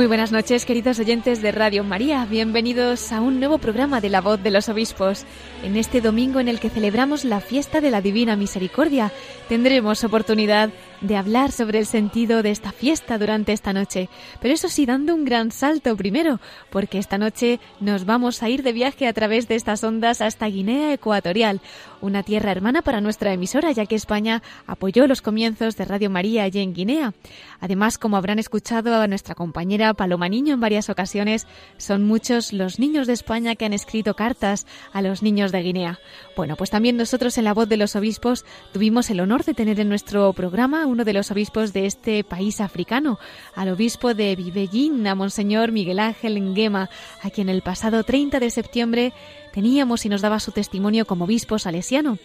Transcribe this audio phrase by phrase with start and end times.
[0.00, 2.24] Muy buenas noches, queridos oyentes de Radio María.
[2.24, 5.26] Bienvenidos a un nuevo programa de La Voz de los Obispos.
[5.62, 9.12] En este domingo en el que celebramos la fiesta de la Divina Misericordia,
[9.50, 14.08] tendremos oportunidad de hablar sobre el sentido de esta fiesta durante esta noche.
[14.40, 18.62] Pero eso sí, dando un gran salto primero, porque esta noche nos vamos a ir
[18.62, 21.60] de viaje a través de estas ondas hasta Guinea Ecuatorial,
[22.00, 26.44] una tierra hermana para nuestra emisora, ya que España apoyó los comienzos de Radio María
[26.44, 27.14] allí en Guinea.
[27.60, 32.78] Además, como habrán escuchado a nuestra compañera Paloma Niño en varias ocasiones, son muchos los
[32.78, 35.98] niños de España que han escrito cartas a los niños de Guinea.
[36.36, 39.80] Bueno, pues también nosotros en la voz de los obispos tuvimos el honor de tener
[39.80, 43.18] en nuestro programa uno de los obispos de este país africano,
[43.54, 46.90] al obispo de Vivellín, a Monseñor Miguel Ángel Nguema,
[47.22, 49.12] a quien el pasado 30 de septiembre
[49.52, 52.18] teníamos y nos daba su testimonio como obispo salesiano.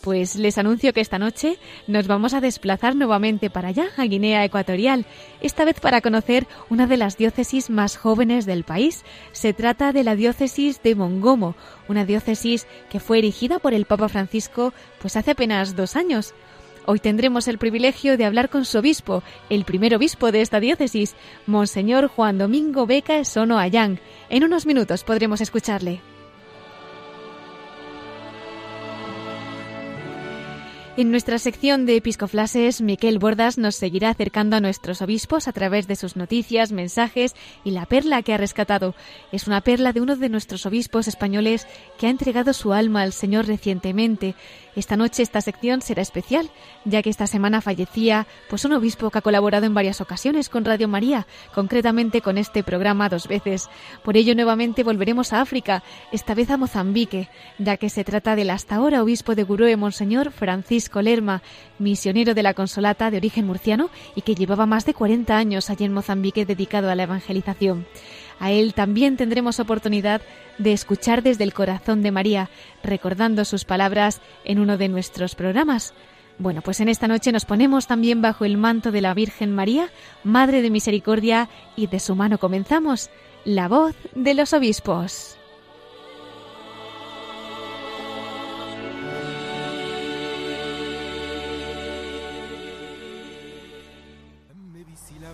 [0.00, 4.44] Pues les anuncio que esta noche nos vamos a desplazar nuevamente para allá, a Guinea
[4.44, 5.06] Ecuatorial,
[5.40, 9.02] esta vez para conocer una de las diócesis más jóvenes del país.
[9.32, 11.56] Se trata de la diócesis de Mongomo,
[11.88, 16.34] una diócesis que fue erigida por el Papa Francisco pues hace apenas dos años.
[16.86, 21.14] Hoy tendremos el privilegio de hablar con su obispo, el primer obispo de esta diócesis,
[21.46, 23.98] Monseñor Juan Domingo Beca Sono Ayang.
[24.28, 26.02] En unos minutos podremos escucharle.
[30.96, 35.88] En nuestra sección de episcoflases, Miquel Bordas nos seguirá acercando a nuestros obispos a través
[35.88, 37.34] de sus noticias, mensajes
[37.64, 38.94] y la perla que ha rescatado.
[39.32, 41.66] Es una perla de uno de nuestros obispos españoles
[41.98, 44.36] que ha entregado su alma al Señor recientemente.
[44.76, 46.50] Esta noche esta sección será especial,
[46.84, 50.64] ya que esta semana fallecía pues un obispo que ha colaborado en varias ocasiones con
[50.64, 53.68] Radio María, concretamente con este programa dos veces.
[54.02, 55.82] Por ello nuevamente volveremos a África,
[56.12, 60.32] esta vez a Mozambique, ya que se trata del hasta ahora obispo de Gurue Monseñor
[60.32, 61.42] Francisco Lerma,
[61.78, 65.84] misionero de la Consolata de origen murciano y que llevaba más de 40 años allí
[65.84, 67.86] en Mozambique dedicado a la evangelización.
[68.38, 70.20] A él también tendremos oportunidad
[70.58, 72.50] de escuchar desde el corazón de María,
[72.82, 75.94] recordando sus palabras en uno de nuestros programas.
[76.38, 79.88] Bueno, pues en esta noche nos ponemos también bajo el manto de la Virgen María,
[80.24, 83.10] Madre de Misericordia, y de su mano comenzamos
[83.44, 85.38] la voz de los obispos.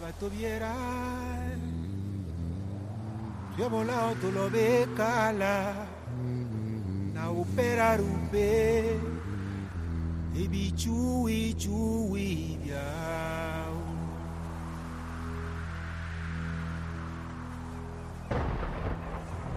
[0.00, 0.99] volado tu lo
[3.68, 5.86] ve cala
[7.14, 8.98] na upera rupe.
[10.34, 13.74] E bichui chui biau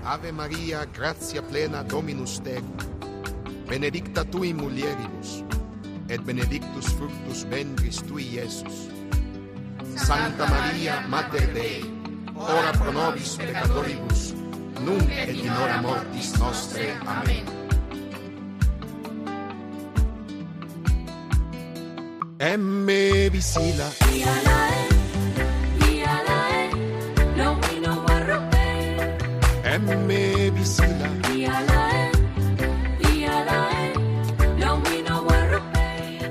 [0.04, 2.76] Ave Maria, gratia plena Dominus tecum,
[3.70, 5.44] benedicta tui mulieribus,
[6.10, 8.90] et benedictus fructus ventris tui, Iesus.
[9.96, 11.93] Santa Maria, Mater Dei,
[12.44, 14.34] ora pro nobis peccatoribus,
[14.84, 16.96] nunc et in hora mortis nostre.
[17.06, 17.46] Amen.
[22.40, 23.90] Emme visila.
[29.64, 30.93] Emme visila.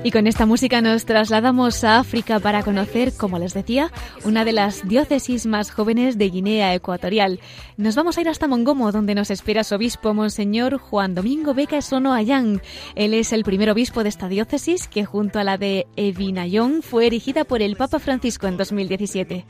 [0.05, 3.89] Y con esta música nos trasladamos a África para conocer, como les decía,
[4.25, 7.39] una de las diócesis más jóvenes de Guinea Ecuatorial.
[7.77, 11.81] Nos vamos a ir hasta Mongomo, donde nos espera su obispo, Monseñor Juan Domingo Beca
[11.81, 12.61] Sono Ayang.
[12.95, 17.07] Él es el primer obispo de esta diócesis, que junto a la de Evinayón fue
[17.07, 19.45] erigida por el Papa Francisco en 2017.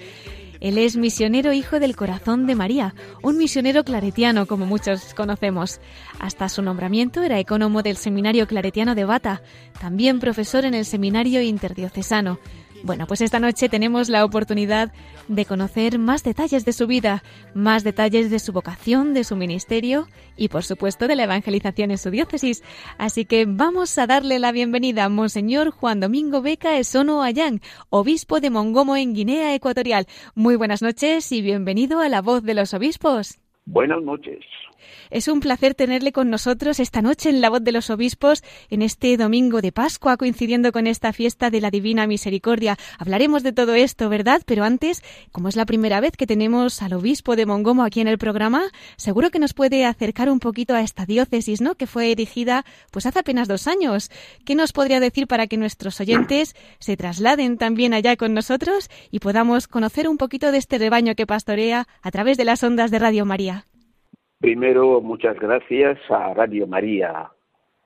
[0.63, 5.81] Él es misionero hijo del corazón de María, un misionero claretiano como muchos conocemos.
[6.19, 9.41] Hasta su nombramiento era ecónomo del Seminario Claretiano de Bata,
[9.81, 12.39] también profesor en el Seminario Interdiocesano.
[12.83, 14.91] Bueno, pues esta noche tenemos la oportunidad
[15.29, 20.07] de conocer más detalles de su vida, más detalles de su vocación, de su ministerio
[20.35, 22.61] y por supuesto de la evangelización en su diócesis.
[22.97, 28.41] Así que vamos a darle la bienvenida a Monseñor Juan Domingo Beca Esono Ayang, obispo
[28.41, 30.05] de Mongomo en Guinea Ecuatorial.
[30.35, 33.39] Muy buenas noches y bienvenido a la voz de los obispos.
[33.65, 34.43] Buenas noches.
[35.11, 38.81] Es un placer tenerle con nosotros esta noche en La Voz de los Obispos, en
[38.81, 42.77] este domingo de Pascua, coincidiendo con esta fiesta de la Divina Misericordia.
[42.97, 44.41] Hablaremos de todo esto, ¿verdad?
[44.45, 48.07] Pero antes, como es la primera vez que tenemos al obispo de Mongomo aquí en
[48.07, 48.63] el programa,
[48.95, 51.75] seguro que nos puede acercar un poquito a esta diócesis, ¿no?
[51.75, 54.09] Que fue erigida pues hace apenas dos años.
[54.45, 59.19] ¿Qué nos podría decir para que nuestros oyentes se trasladen también allá con nosotros y
[59.19, 62.99] podamos conocer un poquito de este rebaño que pastorea a través de las ondas de
[62.99, 63.65] Radio María?
[64.43, 67.31] Primero, muchas gracias a Radio María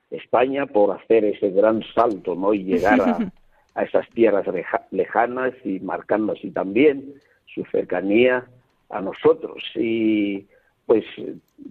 [0.09, 2.51] España por hacer ese gran salto ¿no?
[2.51, 4.47] y llegar a, esas tierras
[4.89, 7.13] lejanas y marcando así también
[7.53, 8.47] su cercanía
[8.89, 9.63] a nosotros.
[9.75, 10.47] Y
[10.87, 11.05] pues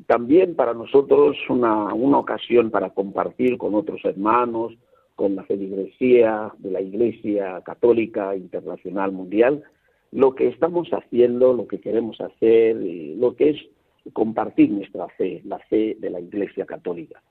[0.07, 4.73] también para nosotros una, una ocasión para compartir con otros hermanos,
[5.17, 9.65] con la feligresía de la Iglesia Católica Internacional Mundial,
[10.13, 13.76] lo que estamos haciendo, lo que queremos hacer, y lo que es
[14.13, 17.23] compartir nuestra fe, la fe de la Iglesia Católica.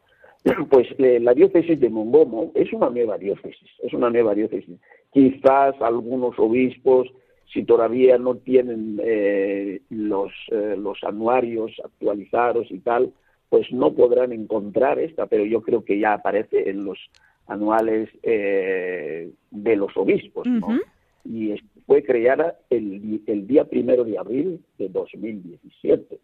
[0.69, 4.77] Pues eh, la diócesis de Mongomo es una nueva diócesis, es una nueva diócesis.
[5.11, 7.07] Quizás algunos obispos,
[7.51, 13.11] si todavía no tienen eh, los, eh, los anuarios actualizados y tal,
[13.49, 16.99] pues no podrán encontrar esta, pero yo creo que ya aparece en los
[17.47, 20.79] anuales de los obispos, ¿no?
[21.23, 21.55] Y
[21.85, 26.19] fue creada el, el día primero de abril de 2017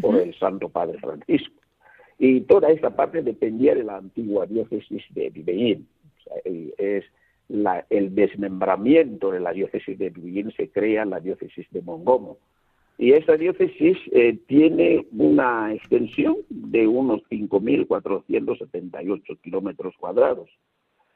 [0.00, 1.54] por el Santo Padre Francisco.
[2.18, 5.88] Y toda esta parte dependía de la antigua diócesis de Viveín.
[6.44, 7.04] es
[7.48, 12.38] la, el desmembramiento de la diócesis de Viveín se crea en la diócesis de Mongomo.
[12.98, 20.50] Y esta diócesis eh, tiene una extensión de unos 5.478 kilómetros cuadrados.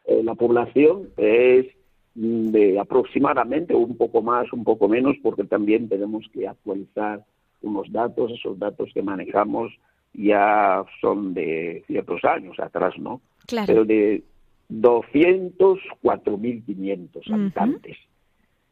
[0.04, 1.66] Eh, la población es
[2.14, 7.24] de aproximadamente un poco más, un poco menos, porque también tenemos que actualizar
[7.62, 9.72] unos datos, esos datos que manejamos
[10.14, 13.20] ya son de ciertos años atrás, ¿no?
[13.46, 13.66] Claro.
[13.66, 14.22] Pero de
[14.70, 17.96] 204.500 habitantes.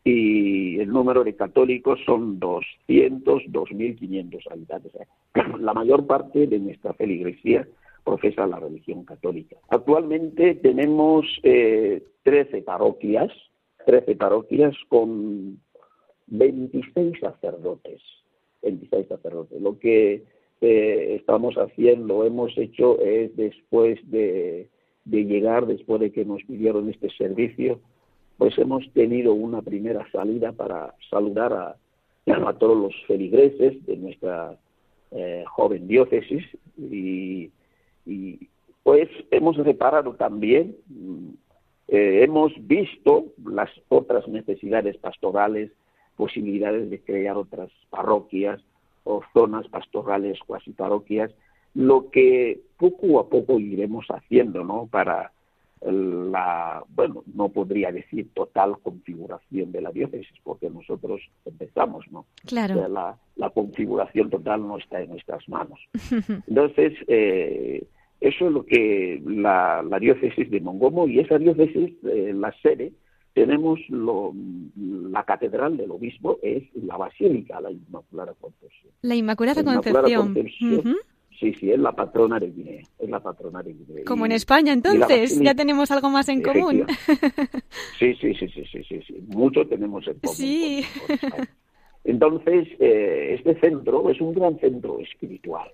[0.02, 4.92] Y el número de católicos son 202.500 habitantes.
[5.60, 7.69] La mayor parte de nuestra feligresía
[8.02, 9.56] profesa la religión católica.
[9.69, 13.31] Actualmente tenemos eh, 13 parroquias,
[13.84, 15.60] 13 parroquias con
[16.28, 18.00] 26 sacerdotes.
[18.62, 19.60] 26 sacerdotes.
[19.60, 20.24] Lo que
[20.60, 24.68] eh, estamos haciendo, hemos hecho es después de,
[25.04, 27.80] llegar, después de que nos pidieron este servicio,
[28.36, 31.76] pues hemos tenido una primera salida para saludar a,
[32.46, 34.58] a todos los feligreses de nuestra
[35.12, 36.44] eh, joven diócesis
[36.78, 37.50] y,
[38.84, 40.76] pues hemos reparado también,
[41.88, 45.70] eh, hemos visto las otras necesidades pastorales
[46.20, 48.61] posibilidades de crear otras parroquias
[49.05, 51.31] o zonas pastorales cuasi parroquias,
[51.72, 54.87] lo que poco a poco iremos haciendo, ¿no?
[54.87, 55.32] Para
[55.81, 62.26] la, bueno, no podría decir total configuración de la diócesis, porque nosotros empezamos, ¿no?
[62.44, 62.87] Claro.
[62.87, 65.80] la, la, configuración total no está en nuestras manos.
[66.47, 67.83] Entonces, eh,
[68.21, 72.92] eso es lo que la, la, diócesis de Mongomo y esa diócesis, eh, la sede,
[73.32, 74.32] tenemos lo,
[74.76, 78.92] la catedral del obispo, es la Basílica, la Inmaculada Concepción.
[79.02, 80.34] La Inmaculada, Concepción.
[81.38, 84.04] Sí, sí, es la patrona de Guinea, es la patrona de Guinea.
[84.04, 86.87] Como en España, entonces, ya tenemos algo más en común.
[87.99, 90.37] Sí, sí, sí, sí, sí, sí, sí, mucho tenemos en común.
[90.37, 90.84] Sí.
[92.04, 95.70] entonces, eh, este centro es un gran centro espiritual.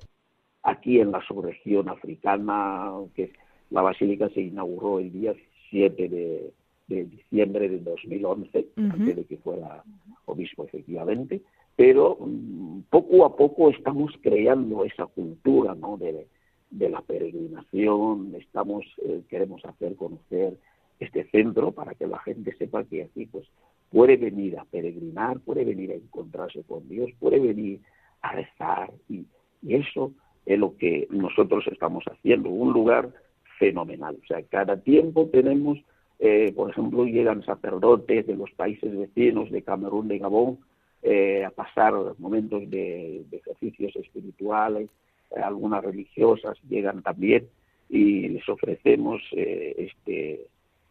[0.62, 3.32] Aquí en la subregión africana, que
[3.70, 5.34] la basílica se inauguró el día
[5.70, 6.52] 7 de,
[6.87, 9.83] de diciembre de 2011, antes de que fuera
[10.26, 11.43] obispo efectivamente,
[11.75, 15.97] pero mm, poco a poco estamos creando esa cultura ¿no?
[15.97, 16.26] de,
[16.71, 20.57] de la peregrinación, estamos eh, queremos hacer conocer
[20.99, 23.47] este centro para que la gente sepa que aquí pues
[23.90, 27.81] puede venir a peregrinar, puede venir a encontrarse con Dios, puede venir
[28.23, 29.26] a rezar y,
[29.62, 30.12] y eso
[30.47, 33.12] es lo que nosotros estamos haciendo, un lugar
[33.59, 34.16] fenomenal.
[34.23, 35.78] O sea, cada tiempo tenemos
[36.18, 40.58] eh, por ejemplo, llegan sacerdotes de los países vecinos, de Camerún, de Gabón,
[41.02, 44.88] eh, a pasar momentos de, ejercicios espirituales,
[45.30, 47.49] eh, algunas religiosas llegan también
[47.88, 50.46] y les ofrecemos este,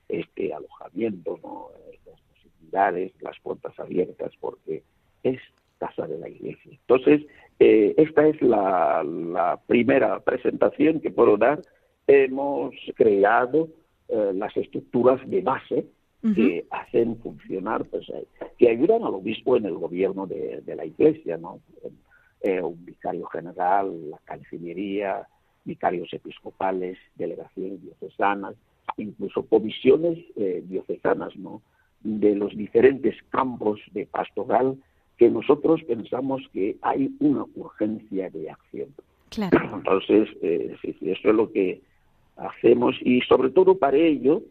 [0.08, 1.40] este alojamiento,
[2.06, 4.84] las posibilidades, las puertas abiertas, porque
[5.24, 5.40] es
[5.80, 6.72] casa de la iglesia.
[6.72, 7.26] Entonces,
[7.60, 11.62] esta es la, la primera presentación que puedo dar.
[12.08, 13.68] Hemos creado
[14.10, 15.86] eh, las estructuras de base
[16.36, 18.26] que hacen funcionar, pues, eh,
[18.58, 21.60] que ayudan al obispo en el gobierno de, la iglesia, ¿no?
[22.42, 25.28] eh, un vicario general, la cancillería,
[25.64, 28.56] vicarios episcopales, delegaciones diocesanas,
[28.98, 31.62] incluso comisiones eh, diocesanas, ¿no?
[32.02, 34.78] De los diferentes campos de pastoral
[35.18, 38.90] que nosotros pensamos que hay una urgencia de acción.
[39.30, 39.60] Claro.
[39.78, 41.82] Entonces, eh, sí, sí, eso es lo que
[42.38, 44.44] hacemos y sobre todo para ello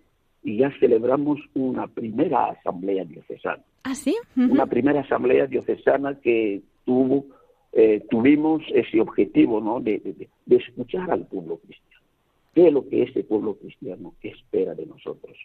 [0.44, 3.62] ya celebramos una primera asamblea diocesana.
[3.84, 4.14] ¿Ah, sí?
[4.36, 7.26] Una primera asamblea diocesana que tuvo,
[7.72, 9.80] eh, tuvimos ese objetivo ¿no?
[9.80, 12.02] de, de, de, escuchar al pueblo cristiano.
[12.54, 15.36] ¿Qué es lo que ese pueblo cristiano espera de nosotros?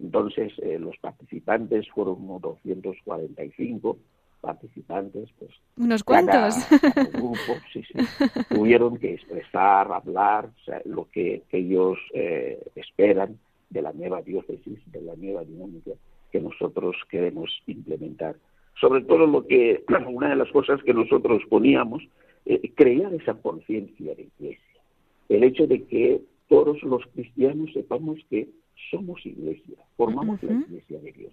[0.00, 3.98] Entonces, eh, los participantes fueron unos 245
[4.40, 7.92] participantes, pues unos cuantos cada, grupo sí, sí,
[8.48, 14.22] tuvieron que expresar, hablar o sea, lo que, que ellos eh, esperan de la nueva
[14.22, 15.92] diócesis, de la nueva dinámica
[16.30, 18.36] que nosotros queremos implementar.
[18.80, 22.02] Sobre todo lo que una de las cosas que nosotros poníamos,
[22.46, 24.80] eh, crear esa conciencia de iglesia,
[25.28, 28.48] el hecho de que todos los cristianos sepamos que
[28.90, 30.50] somos iglesia, formamos uh -huh.
[30.50, 31.32] la iglesia de Dios.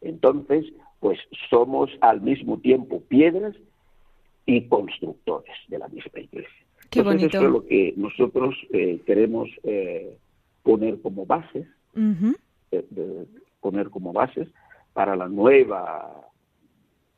[0.00, 0.66] Entonces,
[1.00, 3.56] pues somos al mismo tiempo piedras
[4.46, 6.66] y constructores de la misma iglesia.
[6.90, 7.38] Qué Entonces, bonito.
[7.38, 10.16] eso es lo que nosotros eh, queremos eh,
[10.62, 12.36] poner como bases, uh -huh.
[12.70, 13.26] de
[13.60, 14.48] poner como bases
[14.92, 16.30] para la nueva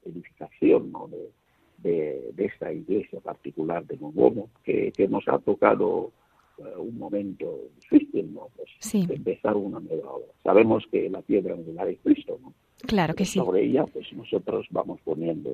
[0.05, 1.09] edificación ¿no?
[1.09, 1.31] de,
[1.79, 6.13] de, de, esta iglesia particular de Mongomo, que, que nos ha tocado
[6.59, 8.49] uh, un momento difícil, ¿no?
[8.57, 9.07] Pues, sí.
[9.09, 10.29] empezar una nueva obra.
[10.43, 12.53] Sabemos que la piedra angular es Cristo, ¿no?
[12.87, 13.39] Claro que sí.
[13.39, 15.51] Sobre ella, pues nosotros vamos poniendo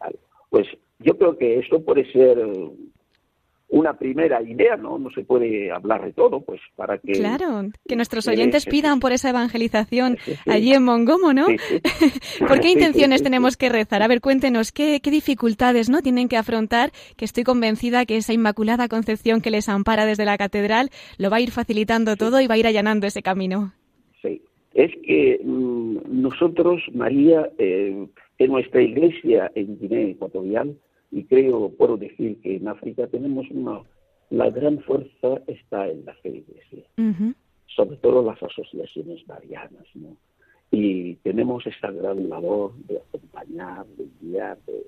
[0.00, 0.18] algo.
[0.50, 0.66] Pues
[0.98, 2.38] yo creo que esto puede ser
[3.70, 4.98] una primera idea, ¿no?
[4.98, 7.12] No se puede hablar de todo, pues para que...
[7.12, 11.46] Claro, que nuestros oyentes pidan por esa evangelización allí en Mongomo, ¿no?
[12.48, 14.02] ¿Por qué intenciones tenemos que rezar?
[14.02, 16.92] A ver, cuéntenos, ¿qué, ¿qué, dificultades no tienen que afrontar?
[17.16, 21.36] Que estoy convencida que esa Inmaculada Concepción que les ampara desde la catedral lo va
[21.36, 23.72] a ir facilitando todo y va a ir allanando ese camino.
[24.78, 28.06] Es que mmm, nosotros, María, eh,
[28.38, 30.76] en nuestra iglesia en Guinea Ecuatorial,
[31.10, 33.80] y creo, puedo decir que en África tenemos una,
[34.30, 37.34] la gran fuerza está en la fe iglesia, uh -huh.
[37.66, 40.16] sobre todo las asociaciones marianas, ¿no?
[40.70, 44.84] Y tenemos esa gran labor de acompañar, de guiar, de,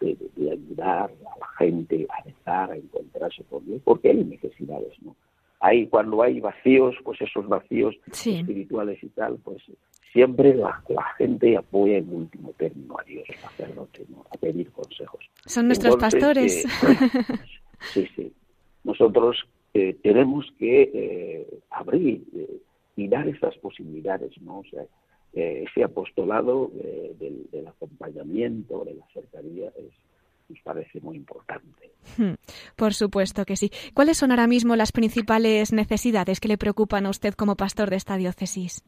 [0.00, 4.92] de, de, ayudar a la gente a rezar, a encontrarse con Dios, porque hay necesidades,
[5.02, 5.16] ¿no?
[5.64, 8.40] Hay, cuando hay vacíos, pues esos vacíos sí.
[8.40, 9.62] espirituales y tal, pues
[10.12, 14.24] siempre la, la, gente apoya en último término a Dios, sacerdote, ¿no?
[14.28, 15.24] a pedir consejos.
[15.46, 16.64] Son nuestros Entonces, pastores.
[16.64, 17.36] Eh,
[17.92, 18.32] sí, sí.
[18.82, 22.24] Nosotros eh, tenemos que eh, abrir
[22.96, 24.58] y dar esas posibilidades, ¿no?
[24.58, 24.82] O sea,
[25.32, 26.70] eh, ese apostolado
[27.18, 29.92] del, del, acompañamiento, de la cercanía, es,
[30.52, 31.90] nos parece muy importante.
[32.18, 32.34] Hmm,
[32.76, 33.70] por supuesto que sí.
[33.94, 37.96] ¿Cuáles son ahora mismo las principales necesidades que le preocupan a usted como pastor de
[37.96, 38.84] esta diócesis?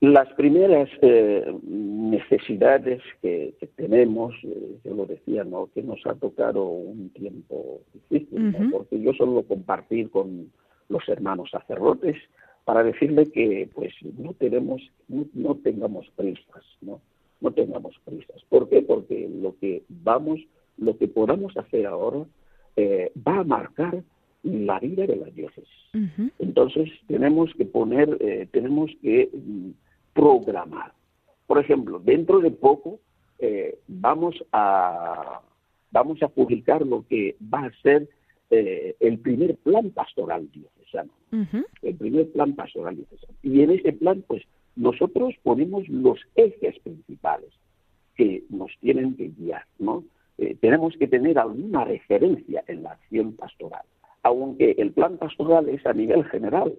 [0.00, 5.68] Las primeras eh, necesidades que, que tenemos, eh, yo lo decía, ¿no?
[5.74, 10.52] que nos ha tocado un tiempo difícil, uh porque yo solo compartir con
[10.88, 12.16] los hermanos sacerdotes
[12.64, 17.00] para decirle que pues no tenemos, no, no tengamos prisas, ¿no?
[17.40, 18.42] no tengamos prisas.
[18.48, 18.82] ¿Por qué?
[18.82, 20.40] Porque lo que vamos,
[20.78, 22.24] lo que podamos hacer ahora
[22.76, 24.02] eh, va a marcar
[24.42, 25.68] la vida de la diócesis.
[25.94, 26.30] Uh -huh.
[26.38, 29.28] Entonces tenemos que poner, eh, tenemos que
[30.14, 30.92] programar.
[31.46, 33.00] Por ejemplo, dentro de poco
[33.38, 35.40] eh, vamos a
[35.90, 38.08] vamos a publicar lo que va a ser
[38.50, 41.12] eh, el primer plan pastoral diocesano.
[41.32, 41.64] Uh -huh.
[41.82, 43.34] El primer plan pastoral diocesano.
[43.42, 44.42] Y en ese plan, pues,
[44.76, 47.50] nosotros ponemos los ejes principales
[48.16, 50.04] que nos tienen que guiar, ¿no?
[50.38, 53.82] Eh, tenemos que tener alguna referencia en la acción pastoral,
[54.22, 56.74] aunque el plan pastoral es a nivel general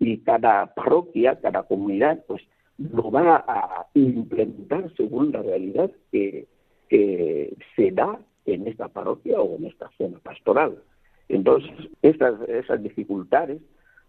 [0.00, 2.42] y cada parroquia, cada comunidad, pues
[2.78, 6.48] lo va a implementar según la realidad que,
[7.74, 10.78] se da en esta parroquia o en esta zona pastoral.
[11.28, 13.60] Entonces, estas, esas dificultades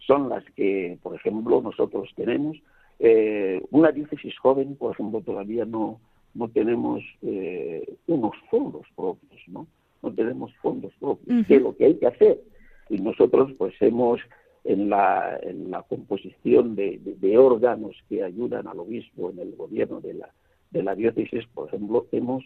[0.06, 2.58] son las que, por ejemplo, nosotros tenemos.
[3.00, 6.00] Eh, una diócesis joven, por ejemplo, todavía no,
[6.36, 9.65] no tenemos eh, unos fondos propios, ¿no?
[10.04, 11.27] No tenemos fondos propios.
[11.27, 11.48] Uh -huh.
[11.48, 12.42] ¿Qué es lo que hay que hacer?
[12.89, 14.20] Y nosotros, pues, hemos
[14.63, 19.56] en la, en la composición de, de, de, órganos que ayudan al obispo en el
[19.56, 20.30] gobierno de la,
[20.72, 22.44] de la diócesis, por ejemplo, hemos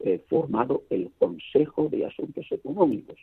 [0.00, 3.18] eh, formado el Consejo de Asuntos Económicos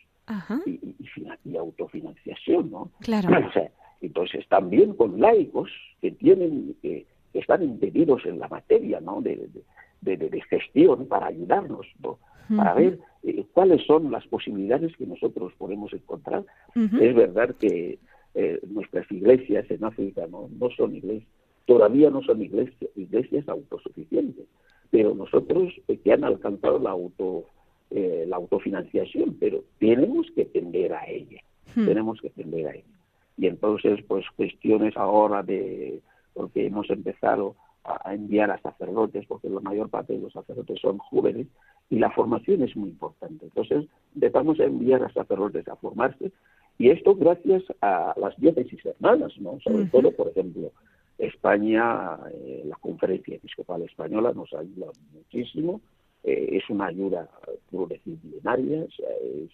[0.64, 0.96] y, y,
[1.44, 2.90] y, autofinanciación, ¿no?
[3.00, 3.28] Claro.
[3.48, 3.70] O sea,
[4.00, 5.70] entonces, también con laicos
[6.00, 9.20] que tienen, que, que están impedidos en la materia, ¿no?
[9.20, 9.62] De, de,
[10.00, 12.10] de gestión para ayudarnos, ¿no?
[12.10, 12.16] Uh
[12.50, 12.56] -huh.
[12.56, 16.44] Para ver eh, cuáles son las posibilidades que nosotros podemos encontrar.
[16.74, 17.98] Es verdad que
[18.34, 21.28] eh, nuestras iglesias en África no, no son iglesias,
[21.66, 24.46] todavía no son iglesias, iglesias autosuficientes,
[24.90, 27.44] pero nosotros eh, que han alcanzado la auto
[27.90, 31.40] la autofinanciación, pero tenemos que tender a ella,
[31.74, 31.86] hmm.
[31.86, 32.98] tenemos que tender a ella.
[33.38, 36.02] Y entonces, pues cuestiones ahora de,
[36.34, 40.98] porque hemos empezado a enviar a sacerdotes, porque la mayor parte de los sacerdotes son
[40.98, 41.46] jóvenes,
[41.90, 43.46] y la formación es muy importante.
[43.46, 46.32] Entonces, empezamos a enviar a sacerdotes a formarse,
[46.78, 49.58] y esto gracias a las diócesis hermanas, ¿no?
[49.60, 50.70] Sobre todo, por ejemplo,
[51.18, 55.80] España, eh, la Conferencia Episcopal Española nos ayuda muchísimo,
[56.22, 57.28] eh, es una ayuda
[57.70, 59.50] pluridisciplinaria, es,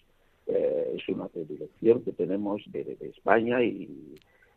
[0.47, 4.15] eh, es una predilección que tenemos de, España y,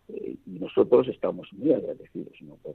[0.08, 2.56] y, nosotros estamos muy agradecidos ¿no?
[2.56, 2.74] por,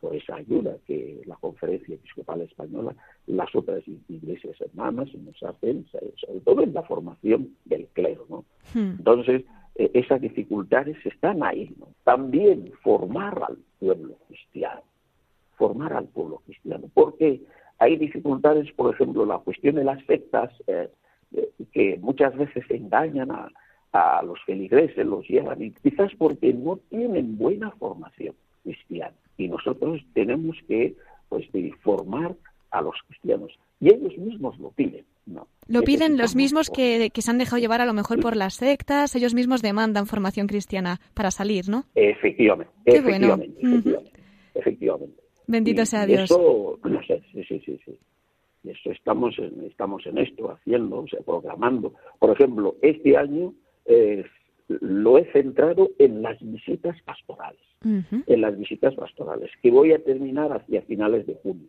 [0.00, 2.94] por esa ayuda que la Conferencia Episcopal Española,
[3.26, 5.86] las otras iglesias hermanas nos hacen,
[6.16, 8.26] sobre todo en la formación del clero.
[8.28, 8.44] ¿no?
[8.74, 8.96] Hmm.
[8.98, 11.74] Entonces, e, esas dificultades están ahí.
[11.78, 11.88] ¿no?
[12.04, 14.82] También formar al pueblo cristiano,
[15.56, 17.40] formar al pueblo cristiano, porque
[17.78, 20.88] hay dificultades, por ejemplo, la cuestión de las sectas, eh,
[21.32, 23.50] eh, que muchas veces engañan a,
[23.92, 30.00] a los feligreses, los llevan, y quizás porque no tienen buena formación cristiana y nosotros
[30.14, 30.94] tenemos que
[31.28, 31.46] pues
[31.82, 32.34] formar
[32.70, 35.04] a los cristianos y ellos mismos lo piden.
[35.26, 35.48] ¿no?
[35.66, 38.54] Lo piden los mismos que, que, se han dejado llevar a lo mejor por las
[38.54, 41.84] sectas, ellos mismos demandan formación cristiana para salir, ¿no?
[41.96, 43.58] Efectivamente, efectivamente,
[44.54, 46.24] efectivamente, Bendito sea Dios.
[46.30, 46.78] Eso,
[47.32, 47.98] sí, sí, sí, sí.
[48.64, 51.94] Eso estamos en, estamos en esto, haciendo, o sea, programando.
[52.18, 54.24] Por ejemplo, este año eh,
[54.68, 60.52] lo he centrado en las visitas pastorales, en las visitas pastorales, que voy a terminar
[60.52, 61.68] hacia finales de junio.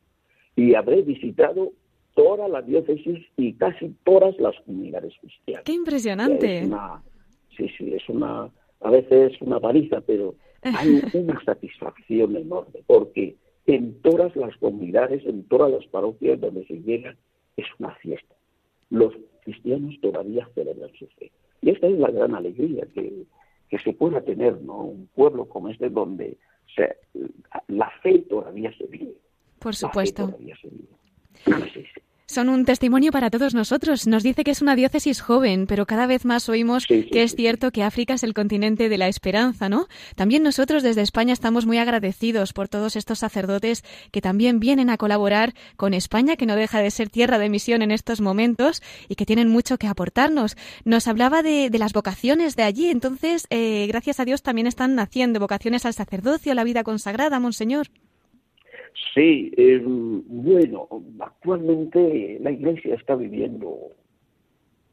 [0.56, 1.74] Y habré visitado
[2.16, 5.64] toda la diócesis y casi todas las comunidades cristianas.
[5.64, 6.68] ¡Qué impresionante!
[7.56, 8.50] sí, sí, es una,
[8.82, 13.36] a veces una paliza, pero hay una satisfacción enorme, porque
[13.68, 17.16] en todas las comunidades, en todas las parroquias donde se llega,
[17.56, 18.36] es una fiesta.
[18.90, 21.32] Los cristianos todavía celebran su fe.
[21.62, 23.26] Y esta es la gran alegría que,
[23.84, 24.78] se pueda tener, ¿no?
[24.80, 26.38] Un pueblo como este donde
[27.68, 29.14] la fe todavía se vive.
[29.60, 30.38] Por supuesto
[32.28, 34.06] son un testimonio para todos nosotros.
[34.06, 37.72] Nos dice que es una diócesis joven, pero cada vez más oímos que es cierto
[37.72, 39.88] que África es el continente de la esperanza, ¿no?
[40.16, 44.98] También nosotros desde España estamos muy agradecidos por todos estos sacerdotes que también vienen a
[44.98, 49.16] colaborar con España, que no deja de ser tierra de misión en estos momentos y
[49.16, 50.58] que tienen mucho que aportarnos.
[50.84, 55.40] Nos hablaba de, las vocaciones de allí, entonces, eh, gracias a Dios, también están naciendo
[55.40, 57.88] vocaciones al sacerdocio, a la vida consagrada, Monseñor.
[59.14, 60.88] Sí, eh, bueno,
[61.20, 63.92] actualmente la Iglesia está viviendo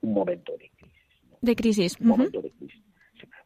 [0.03, 1.41] un momento de crisis.
[1.41, 2.01] De crisis.
[2.01, 2.83] Un momento de crisis.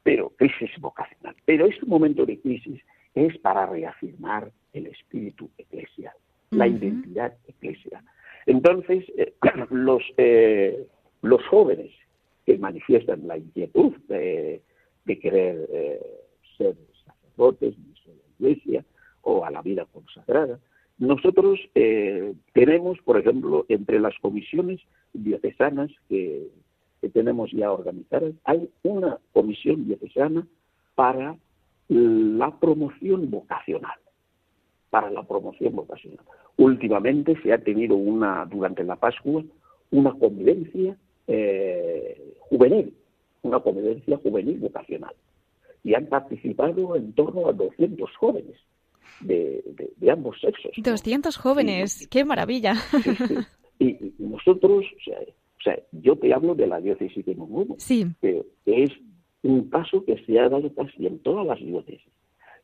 [0.03, 1.37] pero crisis vocacional.
[1.45, 2.81] Pero este momento de crisis
[3.15, 6.15] es para reafirmar el espíritu eclesial,
[6.51, 8.03] la identidad eclesial.
[8.47, 9.35] Entonces, eh,
[9.71, 10.87] los, eh,
[11.23, 11.91] los jóvenes
[12.47, 14.63] que manifiestan la inquietud de,
[15.21, 15.67] querer
[16.57, 18.85] ser sacerdotes, de la Iglesia,
[19.29, 20.59] o a la vida consagrada.
[20.97, 24.81] Nosotros eh, tenemos, por ejemplo, entre las comisiones
[25.13, 26.49] diocesanas que,
[27.13, 30.45] tenemos ya organizadas, hay una comisión diocesana
[30.97, 31.37] para
[31.89, 33.99] la promoción vocacional.
[34.91, 36.25] Para la promoción vocacional.
[36.57, 39.45] Últimamente se ha tenido una, durante la Pascua,
[39.93, 40.97] una convivencia
[41.29, 42.93] eh, juvenil,
[43.43, 45.15] una convivencia juvenil vocacional.
[45.85, 48.57] Y han participado en torno a 200 jóvenes
[49.21, 49.63] de,
[50.11, 50.73] ambos sexos.
[50.77, 52.75] 200 jóvenes, qué maravilla.
[53.81, 58.07] Y, nosotros, o sea, yo te hablo de la diócesis de Mongumo, sí.
[58.21, 58.91] que es
[59.43, 62.11] un paso que se ha dado casi en todas las diócesis.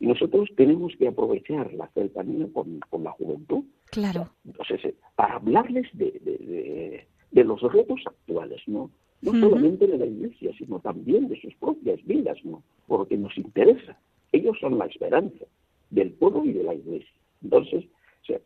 [0.01, 3.65] Y nosotros tenemos que aprovechar la cercanía con, la juventud.
[3.91, 4.29] Claro.
[4.45, 8.91] Eh, para hablarles de, de, los retos actuales, ¿no?
[9.23, 12.63] No solamente de la iglesia, sino también de sus propias vidas, ¿no?
[12.87, 13.97] Porque nos interesa.
[14.33, 15.47] Ellos son la esperanza
[15.95, 17.15] del pueblo y de la iglesia.
[17.43, 17.85] Entonces,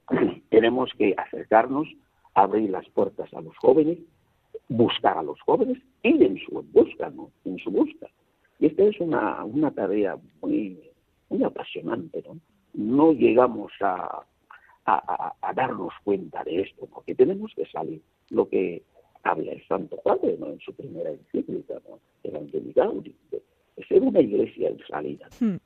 [0.51, 1.89] tenemos que acercarnos,
[2.35, 3.99] abrir las puertas a los jóvenes,
[4.69, 7.11] buscar a los jóvenes, ir en su busca.
[7.45, 8.07] En su busca.
[8.61, 10.79] Y esta es una, tarea muy,
[11.45, 12.39] apasionante, ¿no?
[12.75, 14.25] No llegamos a,
[15.55, 18.01] darnos cuenta de esto, porque tenemos que salir.
[18.31, 18.83] Lo que
[19.23, 21.99] habla el Santo Padre en su primera encíclica, ¿no?
[22.23, 25.29] Evangelical, de ser una iglesia en salida.
[25.41, 25.57] Hmm.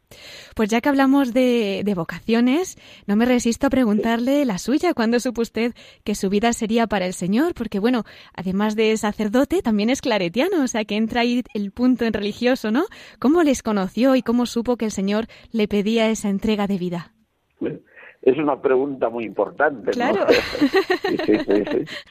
[0.55, 4.95] Pues ya que hablamos de, de, vocaciones, no me resisto a preguntarle la suya.
[4.95, 7.55] ¿Cuándo supo usted que su vida sería para el Señor?
[7.55, 12.05] Porque, bueno, además de sacerdote, también es claretiano, o sea que entra ahí el punto
[12.05, 12.85] en religioso, ¿no?
[13.19, 17.13] ¿Cómo les conoció y cómo supo que el Señor le pedía esa entrega de vida?
[18.23, 19.91] Es una pregunta muy importante.
[19.91, 20.27] Claro.
[21.03, 21.17] Sí,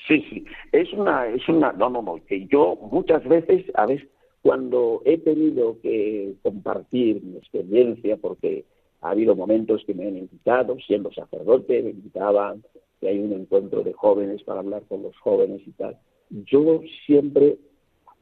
[0.07, 4.07] sí, sí, Es una, es una, no, no, no, que yo muchas veces, a veces,
[4.41, 8.65] cuando he tenido que compartir mi experiencia, porque
[9.01, 12.63] ha habido momentos que me han invitado, siendo sacerdote, me invitaban,
[12.99, 15.97] que hay un encuentro de jóvenes para hablar con los jóvenes y tal,
[16.30, 17.58] yo siempre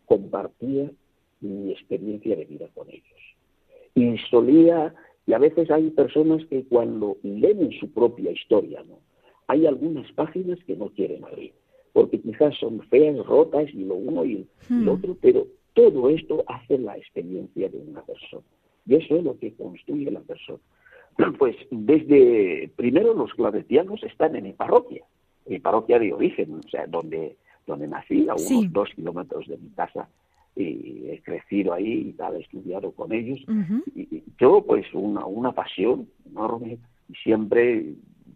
[0.05, 0.91] compartía
[1.41, 3.03] mi experiencia de vida con ellos.
[3.95, 4.93] Y solía
[5.29, 8.97] y a veces hay personas que cuando leen su propia historia, ¿no?
[9.49, 11.53] hay algunas páginas que no quieren abrir,
[11.93, 14.87] porque quizás son feas, rotas y lo uno y el, hmm.
[14.87, 18.43] otro, pero todo esto hace la experiencia de una persona.
[18.85, 20.59] Y eso es lo que construye la persona.
[21.37, 25.03] Pues desde, primero los claretianos están en mi parroquia,
[25.47, 27.35] mi parroquia de origen, o sea, donde,
[27.67, 30.07] donde nací, a unos dos kilómetros de mi casa
[30.55, 33.39] y he crecido ahí y tal, he estudiado con ellos.
[33.95, 36.77] y, yo, pues, una, una pasión enorme
[37.09, 37.93] y siempre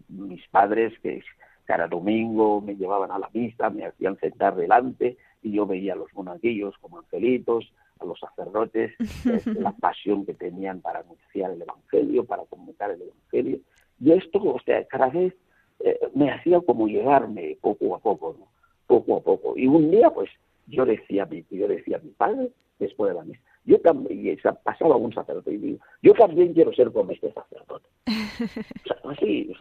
[0.10, 1.22] mis padres, que
[1.66, 5.98] cada domingo me llevaban a la misa, me hacían sentar delante y yo veía a
[5.98, 8.94] los monaguillos como angelitos, a los sacerdotes,
[9.46, 13.60] la pasión que tenían para anunciar el Evangelio, para comunicar el Evangelio.
[14.00, 15.34] Y esto, o sea, cada vez
[15.80, 18.48] eh, me hacía como llegarme poco a poco, ¿no?
[18.88, 19.54] Poco a poco.
[19.58, 20.30] Y un día, pues,
[20.68, 24.98] yo decía, yo decía a mi padre, después de la misa, yo también, y pasaba
[24.98, 27.88] un sacerdote y digo, yo también quiero ser como este sacerdote.
[29.04, 29.54] así,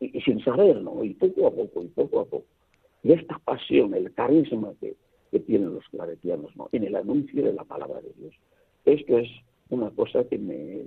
[0.00, 1.04] y, sin saber, ¿no?
[1.04, 2.46] Y poco a poco, y poco a poco.
[3.02, 4.94] Y esta pasión, el carisma que,
[5.30, 6.68] que tienen los claretianos, ¿no?
[6.72, 8.34] En el anuncio de la palabra de Dios.
[8.84, 9.28] Esto es
[9.70, 10.84] una cosa que me,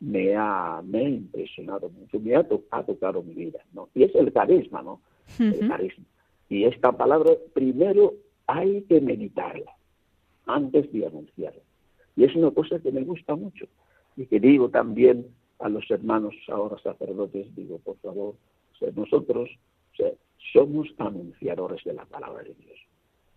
[0.00, 3.88] me, ha, me ha impresionado mucho, me ha, tocado mi vida, ¿no?
[3.94, 5.00] Y es el carisma, ¿no?
[5.38, 6.04] El carisma.
[6.48, 8.14] Y esta palabra, primero
[8.46, 9.72] hay que meditarla
[10.46, 11.62] antes de anunciarla.
[12.14, 13.66] Y es una cosa que me gusta mucho
[14.16, 15.26] y que digo también
[15.58, 18.34] a los hermanos ahora sacerdotes, digo, por favor,
[18.94, 19.50] nosotros
[20.52, 22.78] somos anunciadores de la palabra de Dios.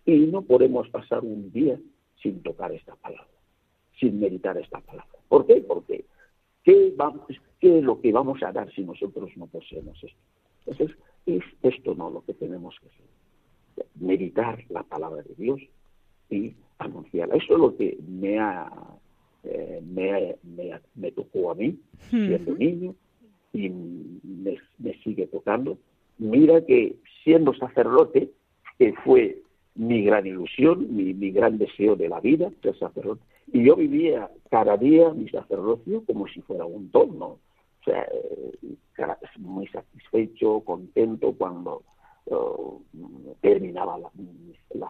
[0.04, 1.78] Y no podemos pasar un día
[2.22, 3.28] sin tocar esta palabra,
[3.98, 5.18] sin meditar esta palabra.
[5.28, 5.56] ¿Por qué?
[5.56, 6.04] Porque
[6.64, 7.26] ¿qué, vamos,
[7.58, 10.18] qué es lo que vamos a dar si nosotros no poseemos esto?
[10.66, 10.96] Entonces,
[11.26, 13.10] es esto no lo que tenemos que hacer
[13.94, 15.60] meditar la palabra de Dios
[16.28, 17.36] y anunciarla.
[17.36, 18.70] Eso es lo que me ha,
[19.44, 20.36] eh, me,
[20.94, 21.78] me, tocó a mí
[22.10, 22.94] siendo niño
[23.52, 24.58] y me,
[25.04, 25.78] sigue tocando.
[26.20, 28.30] Mira que siendo sacerdote,
[28.78, 29.40] que fue
[29.74, 34.76] mi gran ilusión, mi, gran deseo de la vida, ser sacerdote, y yo vivía cada
[34.76, 37.26] día mi sacerdocio como si fuera un tono.
[37.26, 38.76] O sea, eh,
[39.38, 41.82] muy satisfecho, contento cuando
[43.40, 44.10] terminaba la,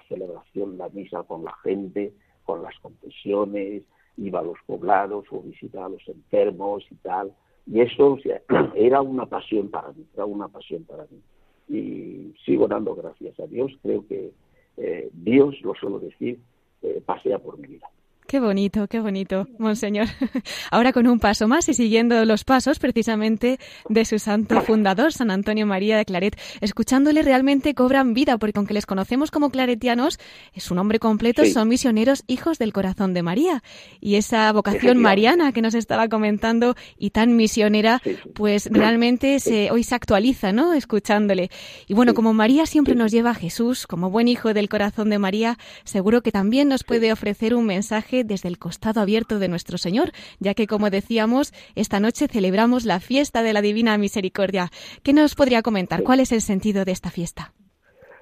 [0.09, 2.13] celebración, la misa con la gente,
[2.45, 3.85] con las confesiones,
[4.17, 7.33] iba a los poblados o visitaba a los enfermos y tal.
[7.71, 8.19] Y eso
[8.75, 11.21] era una pasión para mí, era una pasión para mí.
[11.69, 14.33] Y sigo dando gracias a Dios, creo que
[14.77, 16.41] eh, Dios, lo suelo decir,
[16.83, 17.89] eh, pasea por mi vida.
[18.31, 20.07] Qué bonito, qué bonito, monseñor.
[20.71, 25.33] Ahora con un paso más y siguiendo los pasos precisamente de su santo fundador, San
[25.33, 30.21] Antonio María de Claret, escuchándole realmente cobran vida, porque aunque les conocemos como claretianos,
[30.55, 33.65] es su nombre completo, son misioneros hijos del corazón de María.
[34.01, 38.01] Y esa vocación mariana que nos estaba comentando y tan misionera,
[38.33, 40.73] pues realmente se, hoy se actualiza, ¿no?
[40.73, 41.51] Escuchándole.
[41.89, 45.19] Y bueno, como María siempre nos lleva a Jesús, como buen hijo del corazón de
[45.19, 49.79] María, seguro que también nos puede ofrecer un mensaje desde el costado abierto de nuestro
[49.79, 54.71] Señor, ya que, como decíamos, esta noche celebramos la fiesta de la Divina Misericordia.
[55.03, 56.03] ¿Qué nos podría comentar?
[56.03, 57.53] ¿Cuál es el sentido de esta fiesta?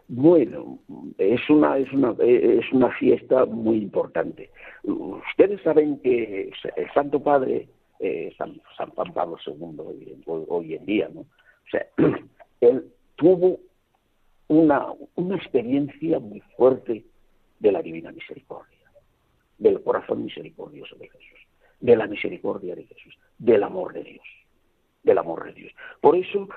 [0.08, 0.78] Bueno,
[1.18, 4.50] es una, es una, es una fiesta muy importante.
[4.82, 7.68] Ustedes saben que el Santo Padre,
[8.00, 8.58] eh, San,
[8.94, 11.20] Juan Pablo II, hoy, en día, ¿no?
[11.20, 11.86] O sea,
[12.62, 13.60] él tuvo
[14.48, 17.04] una, una experiencia muy fuerte
[17.60, 18.77] de la Divina Misericordia
[19.58, 21.38] del corazón misericordioso de Jesús,
[21.80, 24.26] de la misericordia de Jesús, del amor de Dios,
[25.02, 25.72] del amor de Dios.
[26.00, 26.48] Por eso,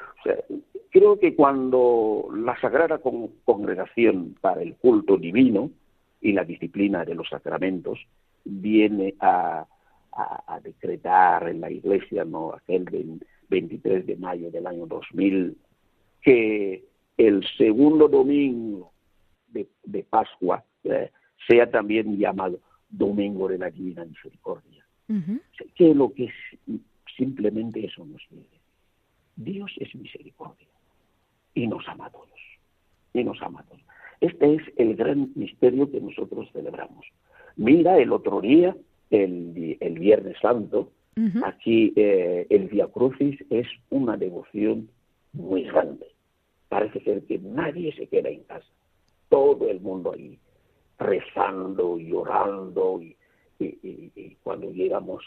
[0.89, 5.71] creo que cuando la Sagrada Congregación para el culto divino
[6.21, 7.99] y la disciplina de los sacramentos
[8.43, 9.67] viene a,
[10.61, 12.85] decretar en la Iglesia, no aquel
[13.49, 15.57] 23 de mayo del año 2000,
[16.21, 16.83] que
[17.17, 18.91] el segundo domingo
[19.47, 21.11] de, Pascua eh,
[21.47, 22.59] sea también llamado
[22.91, 24.85] Domingo de la Divina Misericordia.
[25.75, 26.29] Que lo que
[27.17, 28.61] simplemente eso nos dice.
[29.35, 30.67] Dios es misericordia
[31.53, 32.29] y nos ama a todos.
[33.13, 33.81] Y nos ama a todos.
[34.21, 37.05] Este es el gran misterio que nosotros celebramos.
[37.55, 38.75] Mira, el otro día,
[39.09, 40.91] el, el Viernes Santo,
[41.43, 44.89] aquí eh, el Via Crucis es una devoción
[45.33, 46.07] muy grande.
[46.69, 48.71] Parece ser que nadie se queda en casa.
[49.29, 50.39] Todo el mundo ahí
[51.01, 53.15] rezando y orando y,
[54.43, 55.23] cuando llegamos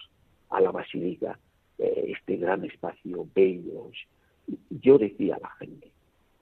[0.51, 1.39] a la basílica,
[1.79, 3.91] eh, este gran espacio bello,
[4.71, 5.93] yo decía a la gente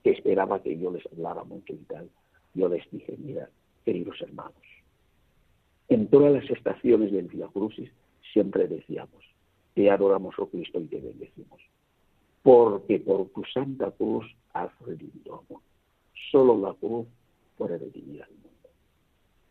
[0.02, 2.08] que esperaba que yo les hablara mucho y tal,
[2.54, 3.48] yo les dije, mira,
[3.84, 4.54] queridos hermanos,
[5.88, 7.90] en todas las estaciones del Via Crucis
[8.32, 9.22] siempre decíamos,
[9.74, 11.60] te adoramos, oh Cristo, y te bendecimos,
[12.42, 15.64] porque por tu santa cruz has redimido al mundo.
[16.30, 17.06] Solo la cruz
[17.56, 18.51] puede redimir al mundo.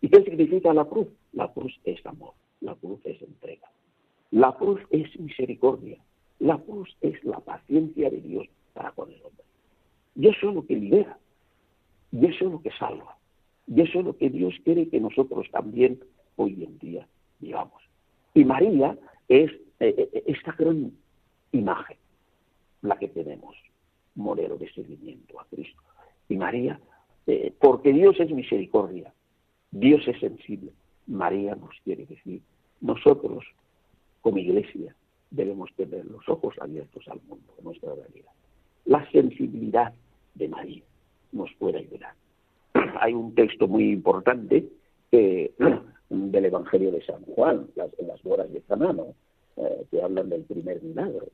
[0.01, 1.07] ¿Y qué significa la cruz?
[1.33, 3.71] La cruz es amor, la cruz es entrega,
[4.31, 5.97] la cruz es misericordia,
[6.39, 9.45] la cruz es la paciencia de Dios para con el hombre.
[10.15, 11.17] Y eso es lo que libera,
[12.11, 13.17] y eso es lo que salva,
[13.67, 15.99] y eso es lo que Dios quiere que nosotros también
[16.35, 17.07] hoy en día
[17.39, 17.81] vivamos.
[18.33, 20.91] Y María es eh, eh, esta gran
[21.51, 21.97] imagen,
[22.81, 23.55] la que tenemos,
[24.15, 25.81] modelo de seguimiento a Cristo.
[26.27, 26.79] Y María,
[27.27, 29.13] eh, porque Dios es misericordia,
[29.71, 30.71] Dios es sensible.
[31.07, 32.41] María nos quiere decir,
[32.81, 33.43] nosotros
[34.21, 34.95] como iglesia
[35.29, 38.31] debemos tener los ojos abiertos al mundo, a nuestra realidad.
[38.85, 39.93] La sensibilidad
[40.35, 40.83] de María
[41.31, 42.13] nos puede ayudar.
[42.99, 44.67] Hay un texto muy importante
[45.11, 49.15] del Evangelio de San Juan, las, en las bodas de Canano,
[49.57, 51.27] eh, que hablan del primer milagro,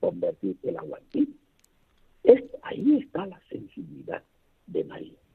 [0.00, 1.36] convertir el agua en
[2.24, 2.48] vino.
[2.62, 4.22] ahí está la sensibilidad
[4.66, 5.25] de María.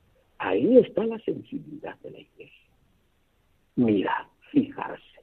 [0.44, 2.72] Ahí está la sensibilidad de la iglesia.
[3.76, 5.22] Mira, fijarse,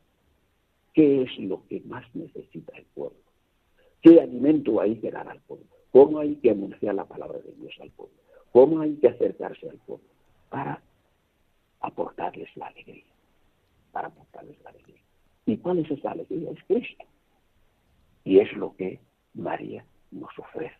[0.95, 3.19] ¿qué es lo que más necesita el pueblo?
[4.01, 5.67] ¿Qué alimento hay que dar al pueblo?
[5.91, 8.15] ¿Cómo hay que anunciar la palabra de Dios al pueblo?
[8.53, 10.07] ¿Cómo hay que acercarse al pueblo?
[10.51, 10.81] Para
[11.81, 13.03] aportarles la alegría.
[13.91, 15.03] Para aportarles la alegría.
[15.47, 16.53] ¿Y cuál es esa alegría?
[16.53, 17.05] Es Cristo.
[18.23, 19.01] Y es lo que
[19.35, 20.79] María nos ofrece.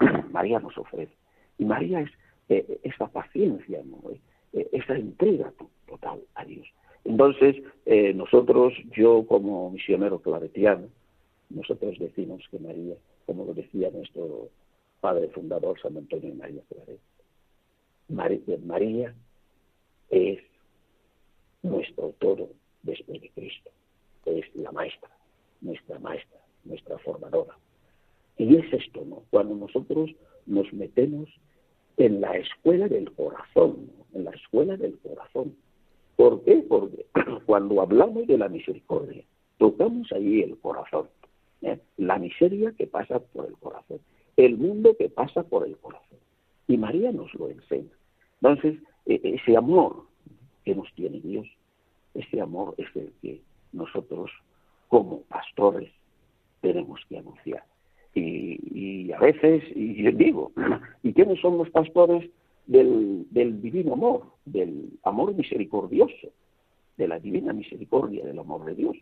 [0.30, 1.12] María nos ofrece.
[1.58, 2.10] Y María es
[2.52, 4.10] eh, esa paciencia, ¿no?
[4.10, 4.20] Eh,
[4.52, 5.52] eh, esa entrega
[5.88, 6.66] total a Dios.
[7.04, 7.56] Entonces,
[8.14, 10.86] nosotros, yo como misionero claretiano,
[11.50, 12.94] nosotros decimos que María,
[13.26, 14.50] como lo decía nuestro
[15.00, 17.00] padre fundador San Antonio María Claret,
[18.08, 19.14] María, María
[20.10, 20.38] es
[21.62, 22.50] nuestro todo
[22.82, 23.70] después de Cristo,
[24.26, 25.10] es la maestra,
[25.60, 27.56] nuestra maestra, nuestra formadora.
[28.38, 29.24] Y es esto, ¿no?
[29.30, 30.10] Cuando nosotros
[30.46, 31.28] nos metemos
[31.96, 35.54] en la escuela del corazón, en la escuela del corazón.
[36.16, 36.64] ¿Por qué?
[36.68, 37.06] Porque
[37.46, 39.24] cuando hablamos de la misericordia,
[39.58, 41.08] tocamos ahí el corazón.
[41.62, 41.78] ¿eh?
[41.96, 44.00] La miseria que pasa por el corazón,
[44.36, 46.18] el mundo que pasa por el corazón.
[46.68, 47.92] Y María nos lo enseña.
[48.40, 50.04] Entonces, e, ese amor
[50.64, 51.46] que nos tiene Dios,
[52.14, 53.40] ese amor es el que
[53.72, 54.30] nosotros,
[54.88, 55.90] como pastores,
[56.60, 57.64] tenemos que anunciar
[58.14, 60.52] y, a veces, y digo,
[61.02, 62.28] ¿y quiénes son los pastores
[62.66, 66.28] del, divino amor, del amor misericordioso,
[66.96, 68.96] de la divina misericordia, del amor de Dios?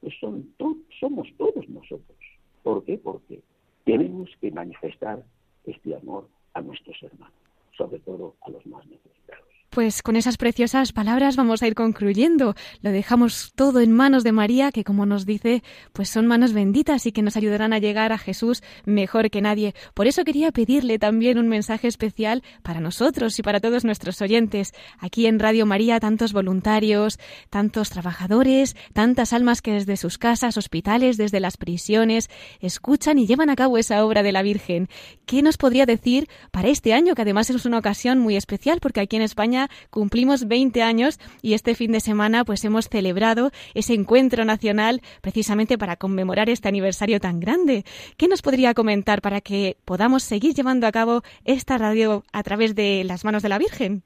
[0.00, 0.54] Pues son
[1.00, 2.18] somos todos nosotros.
[2.62, 2.98] ¿Por qué?
[2.98, 3.40] Porque
[3.84, 5.22] tenemos que manifestar
[5.64, 7.34] este amor a nuestros hermanos,
[7.76, 9.53] sobre todo a los más necesitados.
[9.74, 12.54] Pues con esas preciosas palabras vamos a ir concluyendo.
[12.80, 17.06] Lo dejamos todo en manos de María, que como nos dice, pues son manos benditas
[17.06, 19.74] y que nos ayudarán a llegar a Jesús mejor que nadie.
[19.92, 24.74] Por eso quería pedirle también un mensaje especial para nosotros y para todos nuestros oyentes.
[25.00, 27.18] Aquí en Radio María, tantos voluntarios,
[27.50, 33.50] tantos trabajadores, tantas almas que desde sus casas, hospitales, desde las prisiones, escuchan y llevan
[33.50, 34.88] a cabo esa obra de la Virgen.
[35.26, 39.00] ¿Qué nos podría decir para este año, que además es una ocasión muy especial, porque
[39.00, 43.94] aquí en España cumplimos 20 años y este fin de semana pues hemos celebrado ese
[43.94, 47.84] encuentro nacional precisamente para conmemorar este aniversario tan grande.
[48.16, 52.74] ¿Qué nos podría comentar para que podamos seguir llevando a cabo esta radio a través
[52.74, 54.02] de las manos de la Virgen?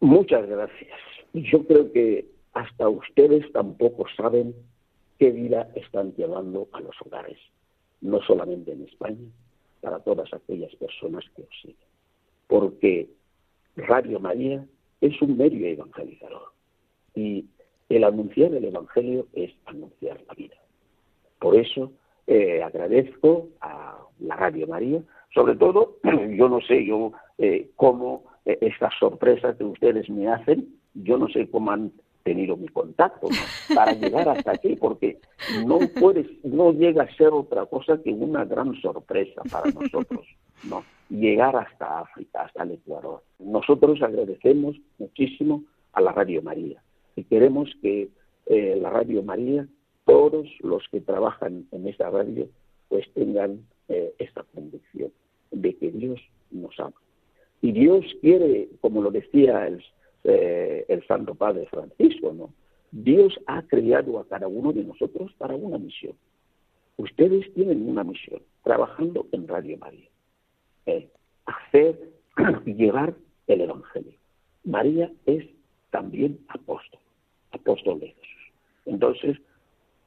[0.00, 0.98] Muchas gracias.
[1.32, 4.54] Yo creo que hasta ustedes tampoco saben
[5.18, 7.38] qué vida están llevando a los hogares,
[8.00, 9.28] no solamente en España,
[9.80, 11.76] para todas aquellas personas que os siguen.
[12.46, 13.10] Porque
[13.76, 14.64] Radio María
[15.06, 16.52] es un medio evangelizador.
[17.14, 17.46] Y
[17.88, 20.56] el anunciar el Evangelio es anunciar la vida.
[21.38, 21.92] Por eso
[22.26, 25.00] eh, agradezco a la Radio María,
[25.32, 25.98] sobre todo,
[26.36, 31.28] yo no sé yo eh, cómo eh, estas sorpresas que ustedes me hacen, yo no
[31.28, 31.92] sé cómo han
[32.22, 33.28] tenido mi contacto
[33.74, 35.18] para llegar hasta aquí, porque
[35.64, 40.26] no puedes, no llega a ser otra cosa que una gran sorpresa para nosotros,
[40.64, 40.84] ¿no?
[41.08, 43.22] Llegar hasta África, hasta el Ecuador.
[43.38, 46.82] Nosotros agradecemos muchísimo a la Radio María
[47.14, 48.08] y queremos que
[48.46, 49.66] eh, la Radio María,
[50.04, 52.48] todos los que trabajan en esta radio,
[52.88, 55.12] pues tengan eh, esta convicción
[55.50, 56.94] de que Dios nos ama.
[57.62, 59.82] Y Dios quiere, como lo decía el,
[60.24, 62.52] eh, el Santo Padre Francisco, ¿no?
[62.92, 66.14] Dios ha creado a cada uno de nosotros para una misión.
[66.96, 70.08] Ustedes tienen una misión, trabajando en Radio María.
[70.86, 71.08] Eh,
[71.46, 72.12] hacer
[72.64, 73.14] llevar
[73.46, 74.12] el Evangelio.
[74.64, 75.46] María es
[75.90, 77.00] también apóstol,
[77.52, 78.52] apóstol de Jesús.
[78.86, 79.36] Entonces,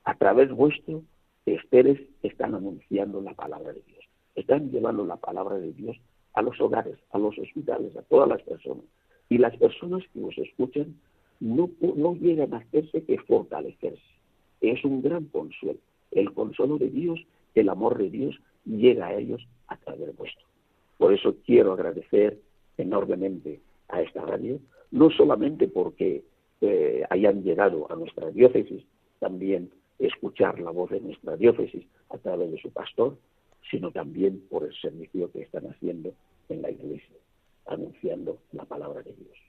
[0.03, 1.03] a través vuestro,
[1.45, 4.03] ustedes están anunciando la palabra de Dios.
[4.35, 5.97] Están llevando la palabra de Dios
[6.33, 8.85] a los hogares, a los hospitales, a todas las personas.
[9.29, 10.95] Y las personas que os escuchan
[11.39, 14.01] no, no llegan a hacerse que fortalecerse.
[14.61, 15.79] Es un gran consuelo.
[16.11, 17.19] El consuelo de Dios,
[17.55, 20.48] el amor de Dios llega a ellos a través vuestro.
[20.99, 22.37] Por eso quiero agradecer
[22.77, 24.59] enormemente a esta radio,
[24.91, 26.25] no solamente porque
[26.59, 28.83] eh, hayan llegado a nuestra diócesis,
[29.19, 33.17] también escuchar la voz de nuestra diócesis a través de su pastor,
[33.71, 36.11] sino también por el servicio que están haciendo
[36.49, 37.15] en la iglesia,
[37.65, 39.48] anunciando la palabra de Dios.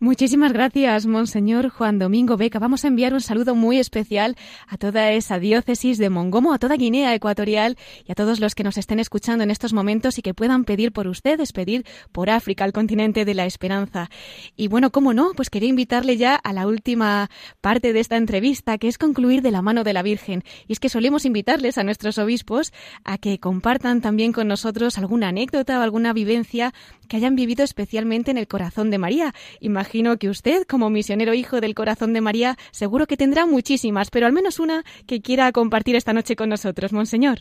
[0.00, 2.58] Muchísimas gracias, Monseñor Juan Domingo Beca.
[2.58, 6.76] Vamos a enviar un saludo muy especial a toda esa diócesis de Mongomo, a toda
[6.76, 10.34] Guinea Ecuatorial y a todos los que nos estén escuchando en estos momentos y que
[10.34, 14.10] puedan pedir por ustedes, pedir por África, el continente de la esperanza.
[14.56, 18.78] Y bueno, cómo no, pues quería invitarle ya a la última parte de esta entrevista,
[18.78, 20.42] que es concluir de la mano de la Virgen.
[20.66, 22.72] Y es que solemos invitarles a nuestros obispos
[23.04, 26.74] a que compartan también con nosotros alguna anécdota o alguna vivencia
[27.12, 29.34] que hayan vivido especialmente en el corazón de María.
[29.60, 34.24] Imagino que usted, como misionero hijo del corazón de María, seguro que tendrá muchísimas, pero
[34.24, 37.40] al menos una que quiera compartir esta noche con nosotros, Monseñor.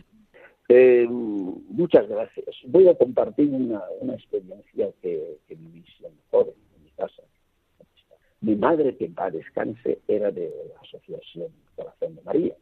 [0.67, 2.47] Eh, muchas gracias.
[2.65, 3.81] Voy a compartir una,
[4.13, 7.23] experiencia que, viví siendo joven en mi casa.
[8.41, 12.55] Mi madre, que para descanse, era de la Asociación Corazón de María.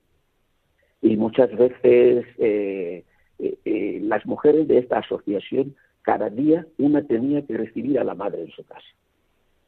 [1.01, 3.03] Y muchas veces eh,
[3.39, 5.75] eh, las mujeres de esta asociación
[6.09, 8.87] cada día una tenía que recibir a la madre en su casa.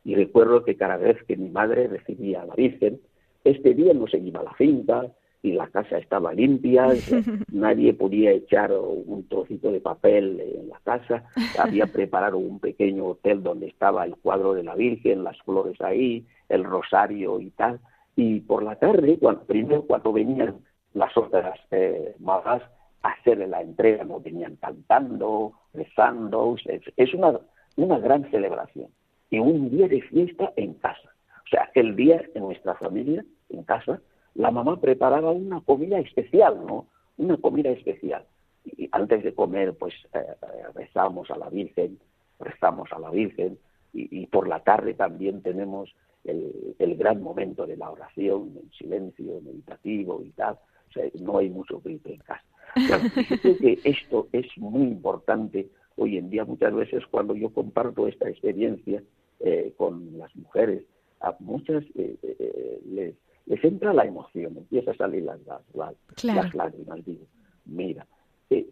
[0.03, 2.99] Y recuerdo que cada vez que mi madre recibía a la Virgen,
[3.43, 5.05] este día no se iba a la finca
[5.43, 6.87] y la casa estaba limpia,
[7.51, 11.25] nadie podía echar un trocito de papel en la casa,
[11.59, 16.25] había preparado un pequeño hotel donde estaba el cuadro de la Virgen, las flores ahí,
[16.49, 17.79] el rosario y tal.
[18.15, 20.55] Y por la tarde, cuando, primero cuando venían
[20.95, 22.63] las otras eh, mamás,
[23.03, 26.55] hacerle la entrega, no venían cantando, rezando,
[26.97, 27.39] es una,
[27.75, 28.89] una gran celebración.
[29.29, 31.09] Y un día de fiesta en casa.
[31.45, 34.01] O sea, el día en nuestra familia, en casa,
[34.35, 36.87] la mamá preparaba una comida especial, ¿no?
[37.17, 38.25] Una comida especial.
[38.65, 40.35] Y antes de comer, pues eh,
[40.75, 41.99] rezamos a la Virgen,
[42.39, 43.57] rezamos a la Virgen,
[43.93, 49.41] y, por la tarde también tenemos el, el, gran momento de la oración, en silencio,
[49.41, 50.53] meditativo y tal.
[50.53, 52.45] O sea, no hay mucho grito en casa.
[52.73, 56.45] Creo que esto es muy importante hoy en día.
[56.45, 59.03] Muchas veces cuando yo comparto esta experiencia
[59.39, 60.83] eh, con las mujeres,
[61.19, 65.39] a muchas eh, eh, les, les, entra la emoción, empieza a salir las,
[65.73, 67.05] las, lágrimas.
[67.05, 67.25] Digo,
[67.65, 68.07] mira,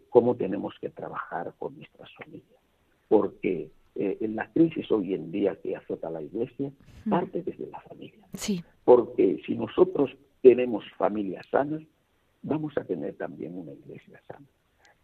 [0.08, 2.60] cómo tenemos que trabajar con nuestras familias.
[3.08, 6.70] Porque en la crisis hoy en día que azota la iglesia,
[7.08, 8.26] parte desde la familia.
[8.34, 8.62] Sí.
[8.84, 10.10] Porque si nosotros
[10.42, 11.82] tenemos familias sanas,
[12.42, 14.46] vamos a tener también una iglesia sana.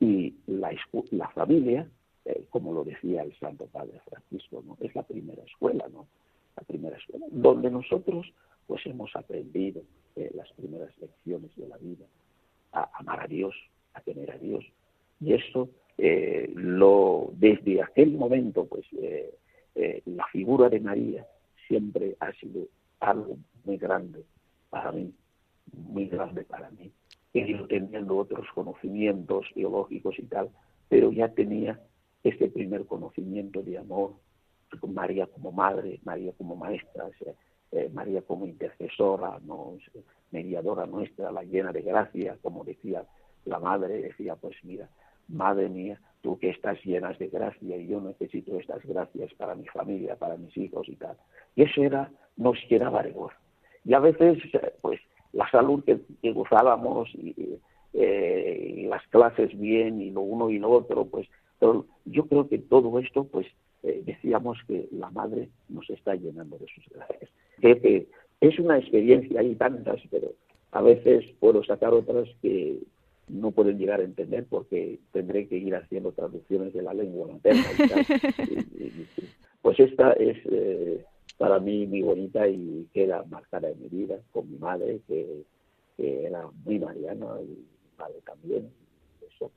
[0.01, 0.73] Y la,
[1.11, 1.89] la familia,
[2.25, 4.77] eh, como lo decía el Santo Padre Francisco, ¿no?
[4.81, 6.07] es la primera escuela, ¿no?
[6.57, 8.33] La primera escuela, donde nosotros
[8.67, 9.83] pues hemos aprendido
[10.17, 12.05] eh, las primeras lecciones de la vida,
[12.73, 13.55] a amar a Dios,
[13.95, 14.65] a tener a Dios.
[15.21, 18.87] Y eso, eh, lo, desde aquel momento, pues
[20.07, 21.27] la figura de María
[21.69, 22.67] siempre ha sido
[23.01, 24.25] algo muy grande
[24.71, 25.13] para mí,
[25.73, 26.91] muy grande para mí
[27.41, 30.51] he ido teniendo otros conocimientos teológicos y tal,
[30.89, 31.81] pero ya tenía
[32.23, 34.15] este primer conocimiento de amor,
[34.89, 37.09] María como madre, María como maestra,
[37.73, 39.77] eh, María como intercesora, ¿no?
[40.31, 43.05] mediadora nuestra, la llena de gracia, como decía
[43.45, 44.89] la madre, decía, pues mira,
[45.29, 49.67] madre mía, tú que estás llenas de gracia y yo necesito estas gracias para mi
[49.67, 51.17] familia, para mis hijos y tal.
[51.55, 53.37] Y eso era, nos llenaba de gozo.
[53.85, 54.39] Y a veces,
[54.81, 55.01] pues,
[55.37, 57.09] la salud que, gozábamos
[57.93, 61.29] eh, y, las clases bien y lo uno y lo otro, pues
[62.05, 63.47] yo creo que todo esto, pues
[63.83, 67.31] eh, decíamos que la madre nos está llenando de sus gracias.
[67.61, 68.07] Que,
[68.41, 70.33] es una experiencia, hay tantas, pero
[70.73, 72.79] a veces puedo sacar otras que
[73.29, 77.65] no pueden llegar a entender porque tendré que ir haciendo traducciones de la lengua materna.
[79.63, 81.03] pues esta es eh,
[81.39, 85.45] para mí muy bonita y queda marcada en mi vida con mi madre, que,
[85.99, 87.67] era muy mariana y mi
[87.97, 88.71] padre también.
[89.27, 89.51] Eso,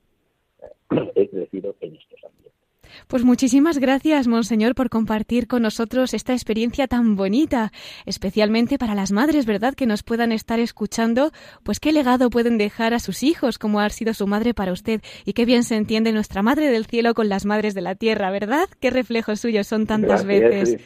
[0.62, 2.59] eh, he crecido en estos ambientes.
[3.06, 7.72] Pues muchísimas gracias, Monseñor, por compartir con nosotros esta experiencia tan bonita,
[8.06, 11.32] especialmente para las madres, ¿verdad?, que nos puedan estar escuchando,
[11.62, 15.02] pues qué legado pueden dejar a sus hijos, como ha sido su madre para usted,
[15.24, 18.30] y qué bien se entiende nuestra Madre del Cielo con las madres de la tierra,
[18.30, 18.68] ¿verdad?
[18.80, 20.78] Qué reflejos suyos son tantas veces.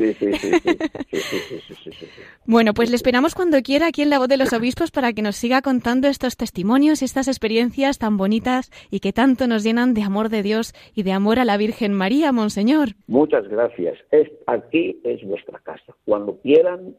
[2.46, 5.22] bueno, pues le esperamos cuando quiera aquí en la voz de los obispos para que
[5.22, 10.02] nos siga contando estos testimonios, estas experiencias tan bonitas y que tanto nos llenan de
[10.02, 12.90] amor de Dios y de amor a la Virgen María, Monseñor.
[13.06, 13.98] Muchas gracias.
[14.10, 15.94] Es, aquí es vuestra casa.
[16.04, 16.94] Cuando quieran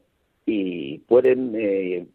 [0.45, 2.07] y pueden eh,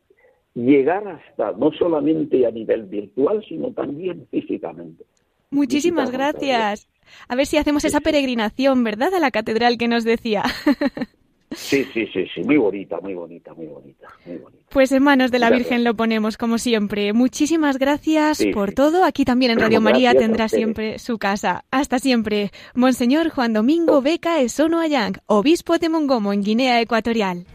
[0.54, 5.04] llegar hasta, no solamente a nivel virtual, sino también físicamente.
[5.50, 6.88] Muchísimas gracias.
[7.28, 9.14] A ver si hacemos esa peregrinación, ¿verdad?
[9.14, 10.44] A la catedral que nos decía.
[11.52, 14.64] Sí, sí, sí, sí, muy bonita, muy bonita, muy bonita, muy bonita.
[14.70, 17.12] Pues en manos de la Virgen lo ponemos, como siempre.
[17.12, 19.04] Muchísimas gracias por todo.
[19.04, 21.64] Aquí también en Radio María tendrá siempre su casa.
[21.72, 22.52] Hasta siempre.
[22.74, 27.46] Monseñor Juan Domingo Beca Esono Ayang, obispo de Mongomo, en Guinea Ecuatorial.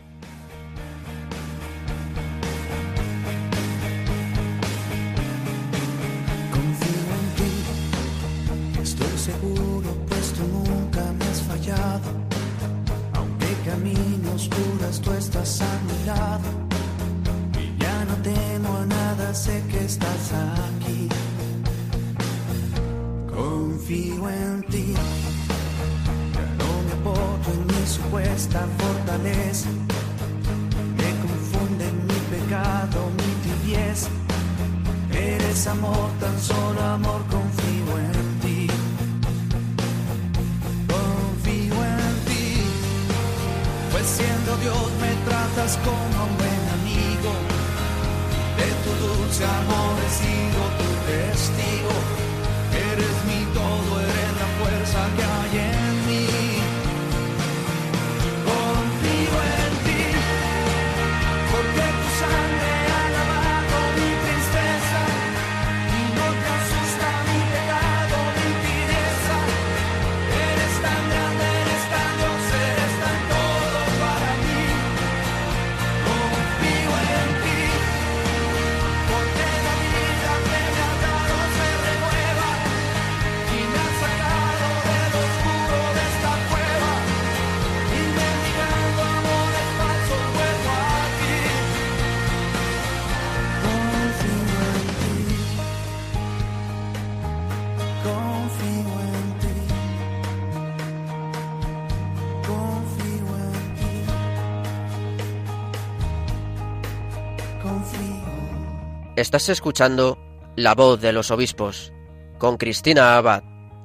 [109.25, 110.19] Estás escuchando
[110.55, 111.91] La voz de los obispos
[112.37, 113.41] con Cristina Abad,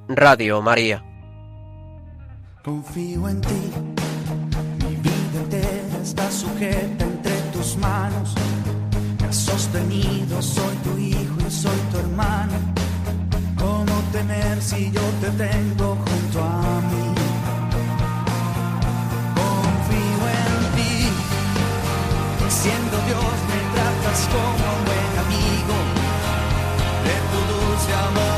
[0.06, 1.02] Radio María.
[2.62, 3.62] Confío en ti,
[4.84, 8.34] mi vida entera está sujeta entre tus manos.
[9.18, 12.52] Me has sostenido, soy tu hijo y soy tu hermano.
[13.56, 17.14] ¿Cómo temer si yo te tengo junto a mí?
[19.40, 21.08] Confío en ti,
[22.50, 24.89] siendo Dios me tratas como
[27.90, 28.29] tu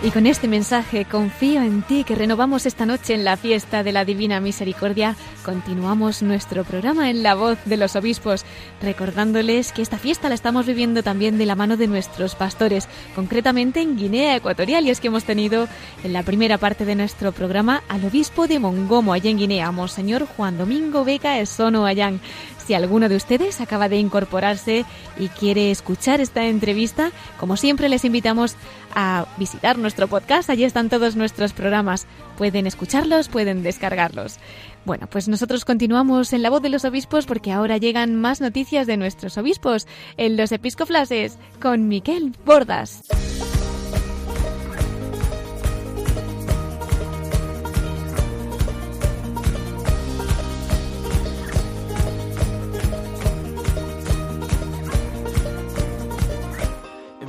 [0.00, 3.90] Y con este mensaje, confío en ti, que renovamos esta noche en la fiesta de
[3.90, 8.44] la Divina Misericordia, continuamos nuestro programa en la voz de los obispos,
[8.80, 13.80] recordándoles que esta fiesta la estamos viviendo también de la mano de nuestros pastores, concretamente
[13.80, 15.66] en Guinea Ecuatorial, y es que hemos tenido
[16.04, 20.26] en la primera parte de nuestro programa al obispo de Mongomo, allá en Guinea, Monseñor
[20.26, 22.20] Juan Domingo Beca Esono Ayán.
[22.68, 24.84] Si alguno de ustedes acaba de incorporarse
[25.18, 28.56] y quiere escuchar esta entrevista, como siempre les invitamos
[28.94, 30.50] a visitar nuestro podcast.
[30.50, 32.06] Allí están todos nuestros programas.
[32.36, 34.36] Pueden escucharlos, pueden descargarlos.
[34.84, 38.86] Bueno, pues nosotros continuamos en la voz de los obispos porque ahora llegan más noticias
[38.86, 39.86] de nuestros obispos
[40.18, 43.04] en los episcoflases con Miquel Bordas.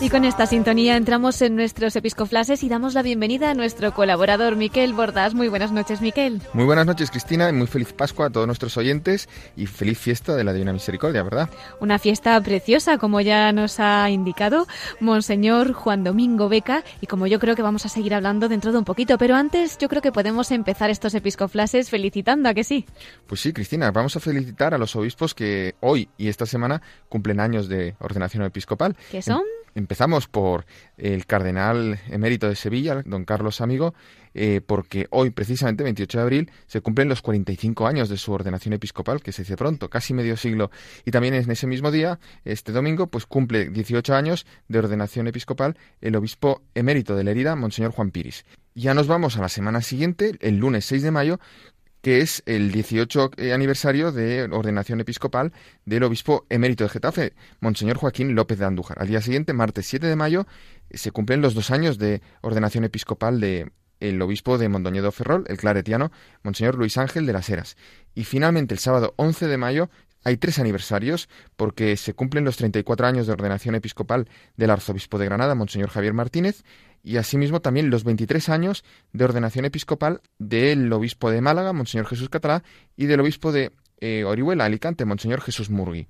[0.00, 4.56] Y con esta sintonía entramos en nuestros episcoflases y damos la bienvenida a nuestro colaborador
[4.56, 5.34] Miquel Bordas.
[5.34, 6.42] Muy buenas noches, Miquel.
[6.52, 10.36] Muy buenas noches, Cristina, y muy feliz Pascua a todos nuestros oyentes y feliz fiesta
[10.36, 11.48] de la Divina Misericordia, ¿verdad?
[11.80, 14.66] Una fiesta preciosa, como ya nos ha indicado
[15.00, 18.78] Monseñor Juan Domingo Beca, y como yo creo que vamos a seguir hablando dentro de
[18.78, 19.16] un poquito.
[19.18, 22.84] Pero antes, yo creo que podemos empezar estos episcoflases felicitando, ¿a que sí?
[23.26, 27.40] Pues sí, Cristina, vamos a felicitar a los obispos que hoy y esta semana cumplen
[27.40, 28.94] años de ordenación episcopal.
[29.10, 29.42] ¿Qué son?
[29.76, 30.64] Empezamos por
[30.96, 33.92] el cardenal emérito de Sevilla, don Carlos Amigo,
[34.32, 38.72] eh, porque hoy, precisamente, 28 de abril, se cumplen los 45 años de su ordenación
[38.72, 40.70] episcopal, que se dice pronto, casi medio siglo.
[41.04, 45.76] Y también en ese mismo día, este domingo, pues cumple 18 años de ordenación episcopal
[46.00, 48.46] el obispo emérito de Lerida, Monseñor Juan Piris.
[48.74, 51.38] Ya nos vamos a la semana siguiente, el lunes 6 de mayo,
[52.06, 55.52] que es el 18 aniversario de ordenación episcopal
[55.86, 58.98] del obispo emérito de Getafe, Monseñor Joaquín López de Andújar.
[59.00, 60.46] Al día siguiente, martes 7 de mayo,
[60.92, 65.56] se cumplen los dos años de ordenación episcopal de el obispo de Mondoñedo Ferrol, el
[65.56, 66.12] claretiano,
[66.44, 67.76] Monseñor Luis Ángel de las Heras.
[68.14, 69.90] Y finalmente, el sábado 11 de mayo,
[70.22, 75.24] hay tres aniversarios porque se cumplen los 34 años de ordenación episcopal del arzobispo de
[75.24, 76.62] Granada, Monseñor Javier Martínez,
[77.06, 82.28] y asimismo también los 23 años de ordenación episcopal del obispo de Málaga, Monseñor Jesús
[82.28, 82.64] Catalá,
[82.96, 86.08] y del obispo de eh, Orihuela, Alicante, Monseñor Jesús Murgui.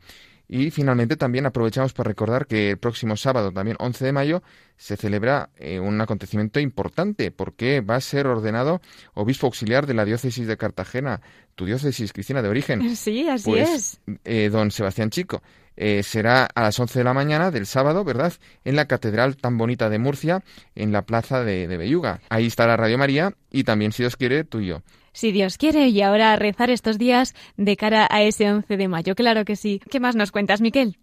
[0.49, 4.43] Y finalmente también aprovechamos para recordar que el próximo sábado, también 11 de mayo,
[4.77, 8.81] se celebra eh, un acontecimiento importante porque va a ser ordenado
[9.15, 11.21] obispo auxiliar de la diócesis de Cartagena,
[11.55, 12.83] tu diócesis, Cristina, de origen.
[12.97, 14.01] Sí, así Pues, es.
[14.25, 15.43] eh, don Sebastián Chico.
[15.79, 18.33] Eh, será a las 11 de la mañana del sábado, ¿verdad?
[18.65, 20.43] En la catedral tan bonita de Murcia,
[20.75, 22.21] en la plaza de, de Belluga.
[22.31, 24.83] Ahí estará Radio María y también, si Dios quiere, tú y yo.
[25.13, 28.89] Si Dios quiere, y ahora a rezar estos días de cara a ese 11 de
[28.89, 29.15] mayo.
[29.15, 29.81] Claro que sí.
[29.91, 30.99] ¿Qué más nos cuentas, Miquel?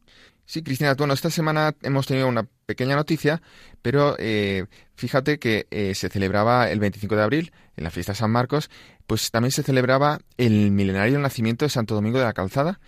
[0.45, 3.41] Sí, Cristina, bueno, esta semana hemos tenido una pequeña noticia,
[3.81, 4.65] pero eh,
[4.95, 8.69] fíjate que eh, se celebraba el 25 de abril, en la fiesta de San Marcos,
[9.07, 12.79] pues también se celebraba el milenario nacimiento de Santo Domingo de la Calzada,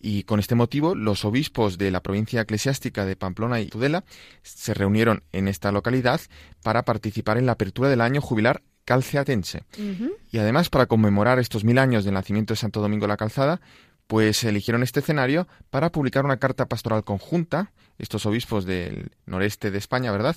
[0.00, 4.04] y con este motivo los obispos de la provincia eclesiástica de Pamplona y Tudela
[4.42, 6.20] se reunieron en esta localidad
[6.62, 9.64] para participar en la apertura del año jubilar calceatense.
[10.32, 13.60] Y además, para conmemorar estos mil años del nacimiento de Santo Domingo de la Calzada,
[14.08, 19.78] pues eligieron este escenario para publicar una carta pastoral conjunta, estos obispos del noreste de
[19.78, 20.34] España, ¿verdad?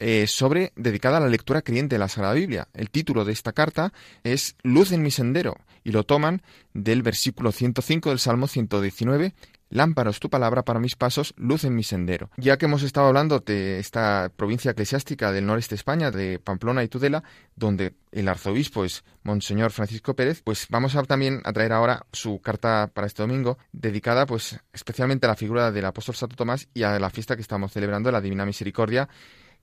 [0.00, 2.68] Eh, sobre dedicada a la lectura creyente de la Sagrada Biblia.
[2.74, 3.92] El título de esta carta
[4.24, 6.42] es Luz en mi sendero y lo toman
[6.74, 9.34] del versículo 105 del Salmo 119
[9.68, 12.30] Lámpara es tu palabra para mis pasos, luz en mi sendero.
[12.36, 16.84] Ya que hemos estado hablando de esta provincia eclesiástica del noreste de España, de Pamplona
[16.84, 17.24] y Tudela,
[17.56, 22.40] donde el arzobispo es Monseñor Francisco Pérez, pues vamos a también a traer ahora su
[22.40, 26.84] carta para este domingo, dedicada pues especialmente a la figura del apóstol Santo Tomás y
[26.84, 29.08] a la fiesta que estamos celebrando, la Divina Misericordia,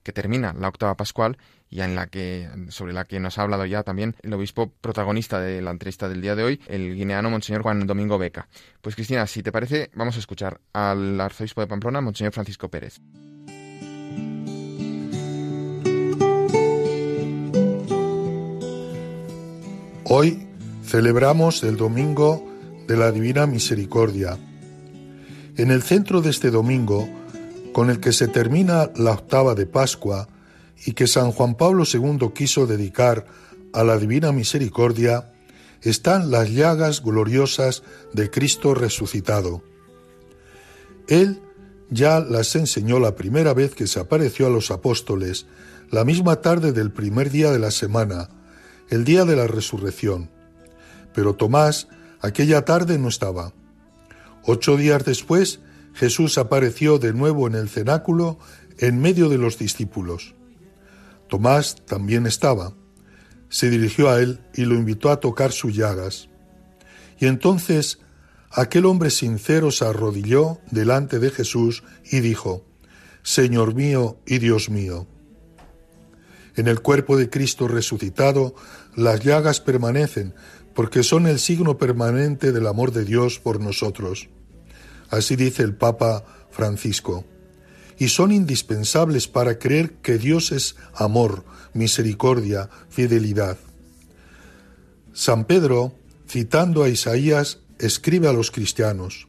[0.04, 1.36] que termina la octava pascual
[1.68, 5.40] y en la que sobre la que nos ha hablado ya también el obispo protagonista
[5.40, 8.46] de la entrevista del día de hoy, el guineano monseñor Juan Domingo Beca.
[8.80, 13.00] Pues Cristina, si te parece, vamos a escuchar al arzobispo de Pamplona, monseñor Francisco Pérez.
[20.04, 20.46] Hoy
[20.84, 22.46] celebramos el Domingo
[22.86, 24.38] de la Divina Misericordia.
[25.56, 27.08] En el centro de este domingo,
[27.74, 30.28] con el que se termina la octava de Pascua
[30.86, 33.26] y que San Juan Pablo II quiso dedicar
[33.72, 35.32] a la Divina Misericordia,
[35.82, 39.64] están las llagas gloriosas de Cristo resucitado.
[41.08, 41.42] Él
[41.90, 45.46] ya las enseñó la primera vez que se apareció a los apóstoles,
[45.90, 48.30] la misma tarde del primer día de la semana,
[48.88, 50.30] el día de la resurrección.
[51.12, 51.88] Pero Tomás
[52.20, 53.52] aquella tarde no estaba.
[54.44, 55.58] Ocho días después,
[55.94, 58.38] Jesús apareció de nuevo en el cenáculo
[58.78, 60.34] en medio de los discípulos.
[61.28, 62.74] Tomás también estaba.
[63.48, 66.28] Se dirigió a él y lo invitó a tocar sus llagas.
[67.18, 68.00] Y entonces
[68.50, 72.64] aquel hombre sincero se arrodilló delante de Jesús y dijo,
[73.22, 75.06] Señor mío y Dios mío.
[76.56, 78.54] En el cuerpo de Cristo resucitado,
[78.94, 80.34] las llagas permanecen,
[80.74, 84.28] porque son el signo permanente del amor de Dios por nosotros.
[85.14, 87.24] Así dice el Papa Francisco.
[87.96, 91.44] y son indispensables para creer que Dios es amor,
[91.74, 93.56] misericordia, fidelidad.
[95.12, 95.94] San Pedro,
[96.28, 99.28] citando a Isaías, escribe a los cristianos,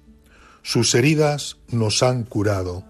[0.63, 2.83] sus heridas nos han curado.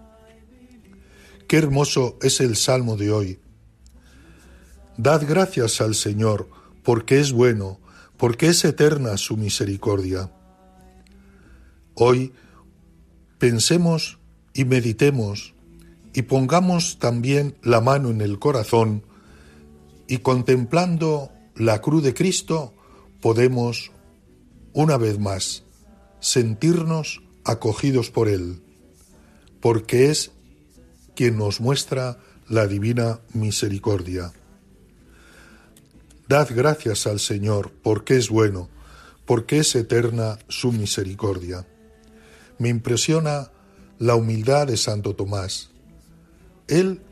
[1.46, 3.38] Qué hermoso es el salmo de hoy.
[4.96, 6.48] Dad gracias al Señor,
[6.82, 7.78] porque es bueno,
[8.16, 10.30] porque es eterna su misericordia.
[11.94, 12.32] Hoy
[13.38, 14.18] pensemos
[14.54, 15.54] y meditemos
[16.14, 19.02] y pongamos también la mano en el corazón
[20.08, 22.74] y contemplando la cruz de Cristo
[23.20, 23.90] podemos,
[24.72, 25.64] una vez más,
[26.20, 28.62] sentirnos acogidos por Él,
[29.60, 30.32] porque es
[31.14, 32.18] quien nos muestra
[32.48, 34.32] la divina misericordia.
[36.28, 38.68] Dad gracias al Señor, porque es bueno,
[39.26, 41.66] porque es eterna su misericordia.
[42.58, 43.50] Me impresiona
[43.98, 45.70] la humildad de Santo Tomás.
[46.68, 47.02] Él,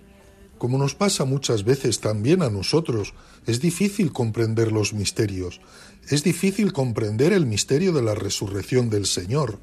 [0.59, 3.15] como nos pasa muchas veces también a nosotros,
[3.47, 5.61] es difícil comprender los misterios,
[6.09, 9.59] es difícil comprender el misterio de la resurrección del Señor.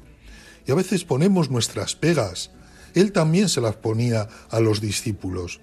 [0.66, 2.50] Y a veces ponemos nuestras pegas.
[2.94, 5.60] Él también se las ponía a los discípulos,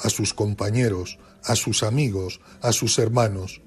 [0.00, 3.60] a sus compañeros, a sus amigos, a sus hermanos,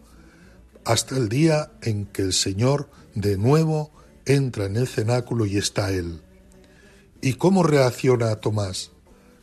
[0.85, 3.91] hasta el día en que el Señor de nuevo
[4.27, 6.21] entra en el cenáculo y está Él.
[7.21, 8.91] ¿Y cómo reacciona Tomás?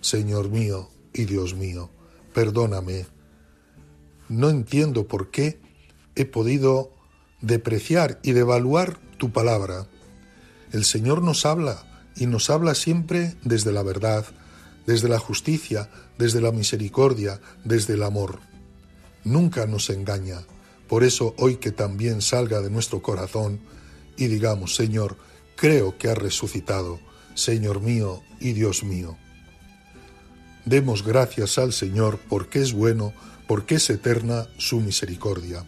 [0.00, 1.90] Señor mío y Dios mío,
[2.34, 3.06] perdóname.
[4.28, 5.58] No entiendo por qué
[6.14, 6.92] he podido
[7.40, 9.86] depreciar y devaluar tu palabra.
[10.72, 11.82] El Señor nos habla
[12.14, 14.26] y nos habla siempre desde la verdad,
[14.86, 18.40] desde la justicia, desde la misericordia, desde el amor.
[19.24, 20.42] Nunca nos engaña.
[20.88, 23.60] Por eso hoy que también salga de nuestro corazón
[24.16, 25.16] y digamos, Señor,
[25.56, 27.00] creo que has resucitado,
[27.34, 29.16] Señor mío y Dios mío.
[30.64, 33.12] Demos gracias al Señor porque es bueno,
[33.46, 35.64] porque es eterna su misericordia.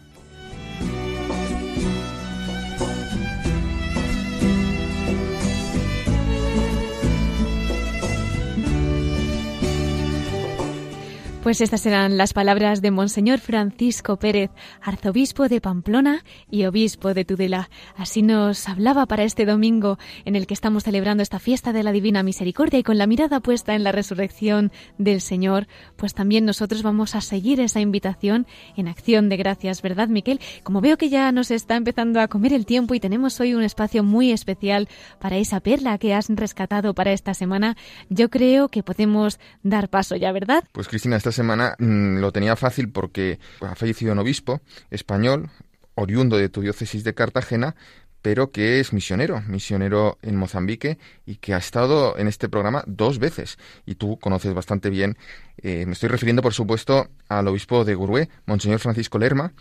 [11.47, 17.23] Pues estas eran las palabras de Monseñor Francisco Pérez, arzobispo de Pamplona y obispo de
[17.23, 17.69] Tudela.
[17.95, 21.93] Así nos hablaba para este domingo en el que estamos celebrando esta fiesta de la
[21.93, 26.83] Divina Misericordia y con la mirada puesta en la resurrección del Señor, pues también nosotros
[26.83, 28.45] vamos a seguir esa invitación
[28.75, 30.41] en acción de gracias, ¿verdad, Miquel?
[30.63, 33.63] Como veo que ya nos está empezando a comer el tiempo y tenemos hoy un
[33.63, 37.77] espacio muy especial para esa perla que has rescatado para esta semana,
[38.09, 40.65] yo creo que podemos dar paso ya, ¿verdad?
[40.73, 45.49] Pues Cristina, esta semana mmm, lo tenía fácil porque ha fallecido un obispo español,
[45.95, 47.75] oriundo de tu diócesis de Cartagena,
[48.21, 53.19] pero que es misionero, misionero en Mozambique y que ha estado en este programa dos
[53.19, 53.57] veces.
[53.85, 55.17] Y tú conoces bastante bien,
[55.57, 59.53] eh, me estoy refiriendo por supuesto al obispo de Gurué, Monseñor Francisco Lerma,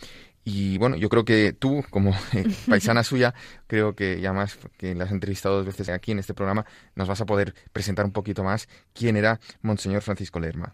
[0.49, 3.35] y bueno, yo creo que tú, como eh, paisana suya,
[3.67, 6.65] creo que ya más que la has entrevistado dos veces aquí en este programa,
[6.95, 10.73] nos vas a poder presentar un poquito más quién era Monseñor Francisco Lerma.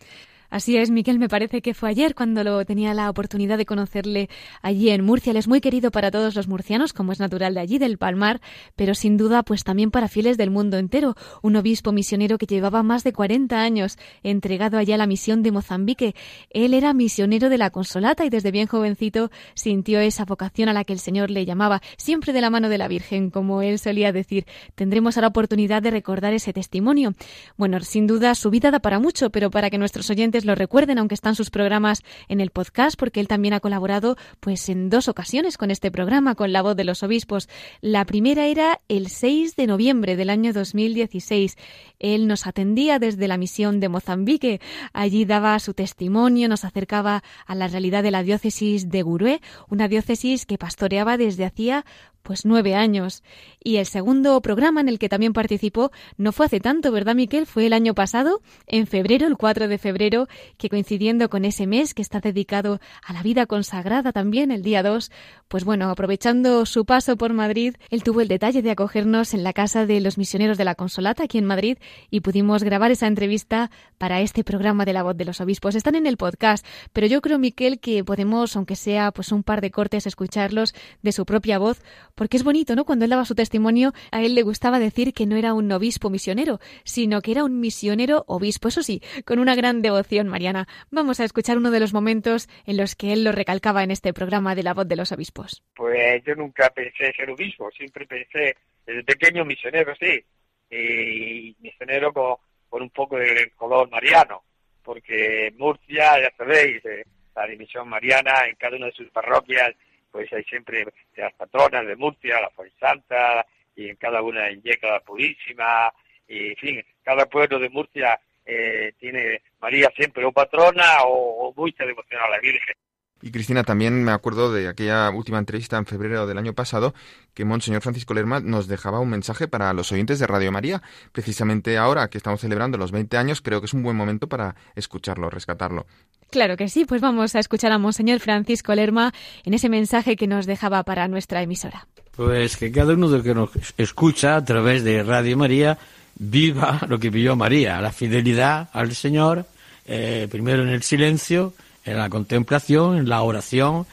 [0.52, 4.28] Así es, Miquel, me parece que fue ayer cuando lo tenía la oportunidad de conocerle
[4.60, 5.30] allí en Murcia.
[5.30, 8.42] Él es muy querido para todos los murcianos, como es natural de allí, del Palmar,
[8.76, 11.14] pero sin duda, pues también para fieles del mundo entero.
[11.40, 15.52] Un obispo misionero que llevaba más de 40 años entregado allá a la misión de
[15.52, 16.14] Mozambique.
[16.50, 20.84] Él era misionero de la Consolata y desde bien jovencito sintió esa vocación a la
[20.84, 24.12] que el Señor le llamaba, siempre de la mano de la Virgen, como él solía
[24.12, 24.44] decir.
[24.74, 27.14] Tendremos ahora oportunidad de recordar ese testimonio.
[27.56, 30.10] Bueno, sin duda su vida da para mucho, pero para que nuestros
[30.44, 34.68] lo recuerden, aunque están sus programas en el podcast, porque él también ha colaborado pues
[34.68, 37.48] en dos ocasiones con este programa, con la voz de los obispos.
[37.80, 41.56] La primera era el 6 de noviembre del año 2016.
[41.98, 44.60] Él nos atendía desde la misión de Mozambique.
[44.92, 49.88] Allí daba su testimonio, nos acercaba a la realidad de la diócesis de Gurué, una
[49.88, 51.84] diócesis que pastoreaba desde hacía
[52.22, 53.22] pues nueve años.
[53.62, 57.46] Y el segundo programa en el que también participó no fue hace tanto, ¿verdad, Miquel?
[57.46, 61.94] Fue el año pasado, en febrero, el 4 de febrero, que coincidiendo con ese mes
[61.94, 65.10] que está dedicado a la vida consagrada también, el día 2,
[65.48, 69.52] pues bueno, aprovechando su paso por Madrid, él tuvo el detalle de acogernos en la
[69.52, 71.78] casa de los misioneros de la Consolata aquí en Madrid
[72.10, 75.74] y pudimos grabar esa entrevista para este programa de la voz de los obispos.
[75.74, 79.60] Están en el podcast, pero yo creo, Miquel, que podemos, aunque sea pues un par
[79.60, 81.82] de cortes, escucharlos de su propia voz
[82.14, 82.84] porque es bonito, ¿no?
[82.84, 86.10] Cuando él daba su testimonio, a él le gustaba decir que no era un obispo
[86.10, 90.66] misionero, sino que era un misionero obispo, eso sí, con una gran devoción mariana.
[90.90, 94.12] Vamos a escuchar uno de los momentos en los que él lo recalcaba en este
[94.12, 95.62] programa de la voz de los obispos.
[95.74, 98.56] Pues yo nunca pensé ser obispo, siempre pensé
[98.86, 100.24] desde pequeño misionero, sí,
[100.70, 104.42] y misionero con, un poco del color mariano,
[104.82, 107.04] porque Murcia, ya sabéis, eh,
[107.36, 109.74] la división mariana en cada una de sus parroquias,
[110.12, 110.86] pues hay siempre
[111.16, 113.44] las patronas de Murcia, la Fuensanta,
[113.74, 115.92] y en cada una en Yeca la Purísima,
[116.28, 121.54] y en fin, cada pueblo de Murcia eh, tiene María siempre o patrona o, o
[121.56, 122.76] mucha devoción a la Virgen.
[123.22, 126.92] Y Cristina, también me acuerdo de aquella última entrevista en febrero del año pasado
[127.34, 130.82] que Monseñor Francisco Lerma nos dejaba un mensaje para los oyentes de Radio María.
[131.12, 134.56] Precisamente ahora que estamos celebrando los 20 años, creo que es un buen momento para
[134.74, 135.86] escucharlo, rescatarlo.
[136.30, 139.12] Claro que sí, pues vamos a escuchar a Monseñor Francisco Lerma
[139.44, 141.86] en ese mensaje que nos dejaba para nuestra emisora.
[142.16, 145.78] Pues que cada uno de los que nos escucha a través de Radio María
[146.18, 149.46] viva lo que vivió María, la fidelidad al Señor,
[149.86, 151.54] eh, primero en el silencio,
[151.84, 153.86] en la contemplación, en la oración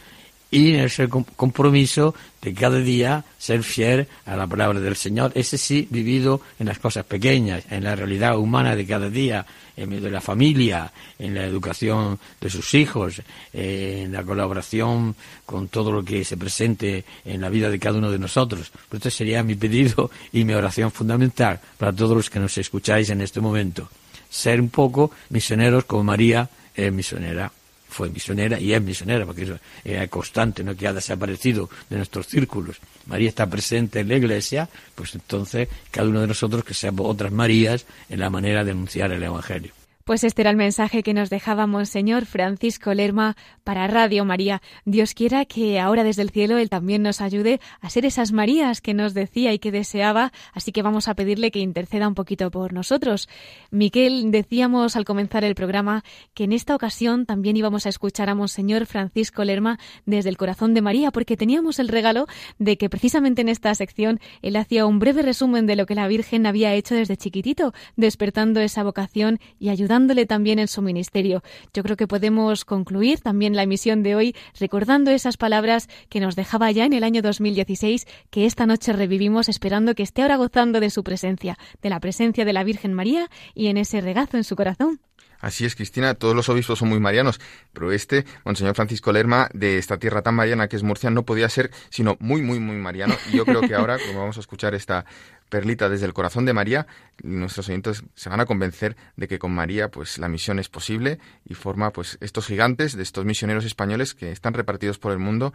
[0.51, 5.31] y en ese com- compromiso de cada día ser fiel a la palabra del Señor.
[5.35, 9.45] Ese sí vivido en las cosas pequeñas, en la realidad humana de cada día,
[9.77, 13.21] en medio de la familia, en la educación de sus hijos,
[13.53, 15.15] en la colaboración
[15.45, 18.71] con todo lo que se presente en la vida de cada uno de nosotros.
[18.89, 23.11] Pues este sería mi pedido y mi oración fundamental para todos los que nos escucháis
[23.11, 23.87] en este momento.
[24.31, 27.51] Ser un poco misioneros como María es misionera
[27.89, 32.27] fue misionera y es misionera, porque eso es constante, no que ha desaparecido de nuestros
[32.27, 32.77] círculos.
[33.07, 37.31] María está presente en la iglesia, pues entonces cada uno de nosotros que seamos otras
[37.31, 39.78] Marías en la manera de anunciar el Evangelio.
[40.09, 44.59] Pues este era el mensaje que nos dejaba Monseñor Francisco Lerma para Radio María.
[44.83, 48.81] Dios quiera que ahora desde el cielo Él también nos ayude a ser esas Marías
[48.81, 52.49] que nos decía y que deseaba, así que vamos a pedirle que interceda un poquito
[52.49, 53.29] por nosotros.
[53.69, 56.03] Miquel, decíamos al comenzar el programa
[56.33, 60.73] que en esta ocasión también íbamos a escuchar a Monseñor Francisco Lerma desde el corazón
[60.73, 62.25] de María, porque teníamos el regalo
[62.57, 66.07] de que precisamente en esta sección Él hacía un breve resumen de lo que la
[66.07, 71.43] Virgen había hecho desde chiquitito, despertando esa vocación y ayudando también en su ministerio.
[71.73, 76.35] Yo creo que podemos concluir también la emisión de hoy recordando esas palabras que nos
[76.35, 80.79] dejaba ya en el año 2016, que esta noche revivimos esperando que esté ahora gozando
[80.79, 84.43] de su presencia, de la presencia de la Virgen María y en ese regazo en
[84.43, 84.99] su corazón.
[85.39, 87.39] Así es, Cristina, todos los obispos son muy marianos,
[87.73, 91.47] pero este, Monseñor Francisco Lerma, de esta tierra tan mariana que es Murcia, no podía
[91.49, 93.15] ser sino muy, muy, muy mariano.
[93.31, 95.05] Y yo creo que ahora, como vamos a escuchar esta
[95.49, 96.87] perlita desde el corazón de María,
[97.23, 101.19] nuestros oyentes se van a convencer de que con María pues la misión es posible
[101.45, 105.53] y forma pues estos gigantes de estos misioneros españoles que están repartidos por el mundo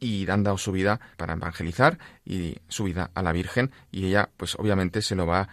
[0.00, 4.30] y han dado su vida para evangelizar y su vida a la Virgen y ella
[4.36, 5.48] pues obviamente se lo va a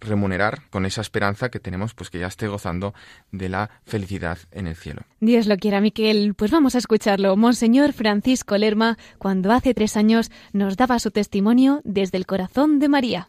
[0.00, 2.94] remunerar con esa esperanza que tenemos pues que ya esté gozando
[3.30, 5.02] de la felicidad en el cielo.
[5.20, 6.34] Dios lo quiera, Miquel.
[6.34, 7.36] Pues vamos a escucharlo.
[7.36, 12.88] Monseñor Francisco Lerma, cuando hace tres años nos daba su testimonio desde el corazón de
[12.88, 13.28] María.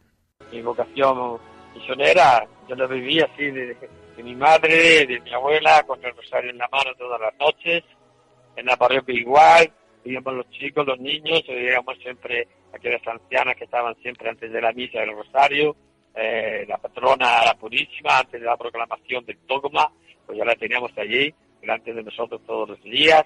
[0.51, 1.39] Mi vocación
[1.73, 3.75] misionera, yo la viví así de,
[4.15, 7.83] de mi madre, de mi abuela, con el rosario en la mano todas las noches,
[8.55, 9.71] en la parroquia igual,
[10.05, 14.71] íbamos los chicos, los niños, íbamos siempre aquellas ancianas que estaban siempre antes de la
[14.73, 15.75] misa del rosario,
[16.15, 19.91] eh, la patrona, la purísima, antes de la proclamación del dogma,
[20.25, 23.25] pues ya la teníamos allí, delante de nosotros todos los días,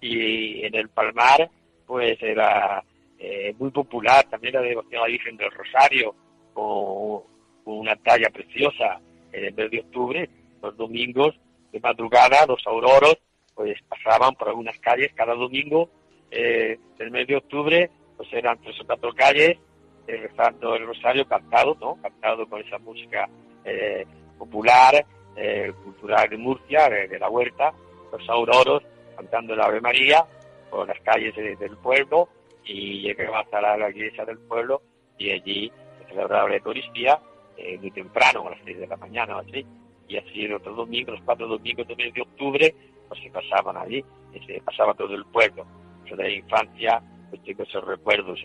[0.00, 1.50] y en el Palmar,
[1.86, 2.84] pues era
[3.18, 6.14] eh, muy popular también la devoción a la Virgen del Rosario,
[6.52, 7.22] con,
[7.64, 9.00] con una talla preciosa
[9.32, 10.30] en el mes de octubre,
[10.62, 11.34] los domingos
[11.72, 13.18] de madrugada, los auroros,
[13.54, 15.90] pues pasaban por algunas calles cada domingo
[16.30, 19.58] eh, del mes de octubre, pues eran tres o cuatro calles
[20.06, 21.98] eh, rezando el rosario cantado, ¿no?
[22.02, 23.28] Cantado con esa música
[23.64, 24.06] eh,
[24.38, 25.04] popular,
[25.36, 27.72] eh, cultural de Murcia, de, la huerta,
[28.12, 28.82] los auroros
[29.16, 30.24] cantando el Ave María
[30.70, 32.28] por las calles de, del pueblo
[32.64, 34.82] y llegaba hasta la, la, iglesia del pueblo
[35.18, 37.20] y allí se celebraba la Eucaristía
[37.56, 39.64] eh, muy temprano, a las seis de la mañana o así,
[40.08, 42.74] y así el otro domingo, los cuatro domingos del mes de octubre,
[43.08, 44.04] pues se pasaban allí,
[44.46, 45.66] se pasaba todo el pueblo.
[46.04, 48.38] Yo de la infancia, pues tengo esos recuerdos.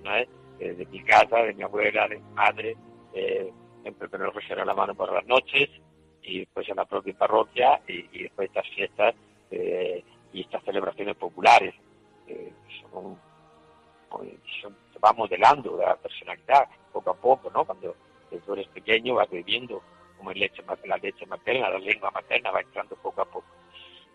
[0.61, 2.77] De mi casa, de mi abuela, de mi madre,
[3.13, 3.51] eh,
[3.81, 5.69] siempre el rosario a la mano por las noches,
[6.21, 9.15] y después en la propia parroquia, y, después estas fiestas
[9.49, 11.73] eh, y estas celebraciones populares.
[12.91, 13.17] Son,
[14.61, 17.65] son, va modelando la personalidad poco a poco, ¿no?
[17.65, 17.95] Cuando
[18.45, 19.81] tú eres pequeño vas bebiendo
[20.17, 23.47] como leche, la leche materna, la lengua materna va entrando poco a poco.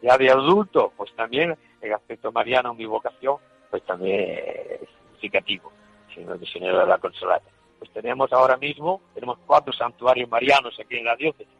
[0.02, 3.38] Ya de adulto, pues también el aspecto mariano, mi vocación,
[3.70, 5.72] pues también es significativo,
[6.16, 7.48] siendo el misionero de la Consolata.
[7.78, 11.54] Pues tenemos ahora mismo, tenemos cuatro santuarios marianos aquí en la diócesis,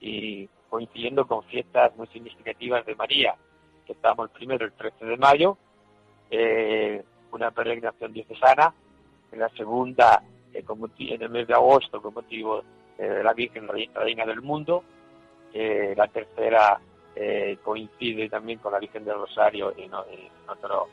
[0.00, 3.36] y coincidiendo con fiestas muy significativas de María,
[3.86, 5.56] que estamos el primero, el 13 de mayo,
[6.30, 8.74] eh, una peregrinación diocesana,
[9.30, 10.22] en la segunda,
[10.52, 12.62] eh, en el mes de agosto, con motivo
[12.98, 14.82] eh, la Virgen Re- Reina del Mundo,
[15.52, 16.80] la tercera
[17.62, 20.88] coincide también con la Virgen del Rosario en, en otro,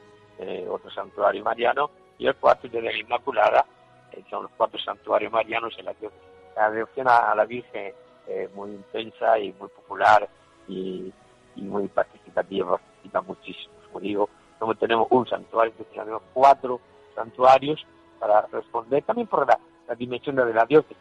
[0.70, 1.90] otro santuario mariano,
[2.22, 3.66] y el cuarto de la Inmaculada,
[4.12, 6.08] eh, son los cuatro santuarios marianos en la que
[6.56, 7.94] la devoción a, la Virgen
[8.28, 10.30] es muy intensa y muy popular
[10.68, 11.12] y,
[11.56, 13.74] muy participativa, participa muchísimo.
[13.88, 16.80] Como digo, como tenemos un santuario, tenemos cuatro
[17.16, 17.84] santuarios
[18.20, 19.58] para responder también por la,
[19.88, 20.98] la dimensión de la diócesis.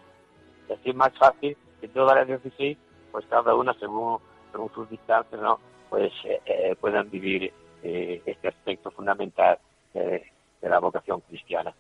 [0.71, 2.79] Y así es más fácil que todas las diócesis,
[3.13, 4.19] pues cada una según,
[4.53, 5.61] según sus distancias, ¿no?
[5.91, 7.53] pues eh, eh, puedan vivir
[7.83, 9.59] eh, este aspecto fundamental
[9.93, 10.25] eh,
[10.61, 11.75] de la vocación cristiana.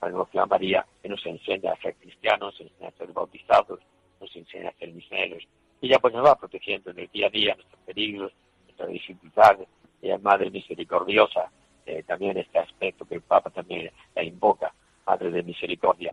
[0.00, 3.80] La devoción a María que nos enseña a ser cristianos, nos enseña a ser bautizados,
[4.20, 5.46] nos enseña a ser misioneros.
[5.80, 8.32] Ella pues nos va protegiendo en el día a día nuestros peligros,
[8.64, 9.68] nuestras dificultades.
[10.02, 11.50] Ella es Madre misericordiosa,
[11.86, 14.72] eh, también este aspecto que el Papa también la invoca,
[15.06, 16.12] Madre de Misericordia.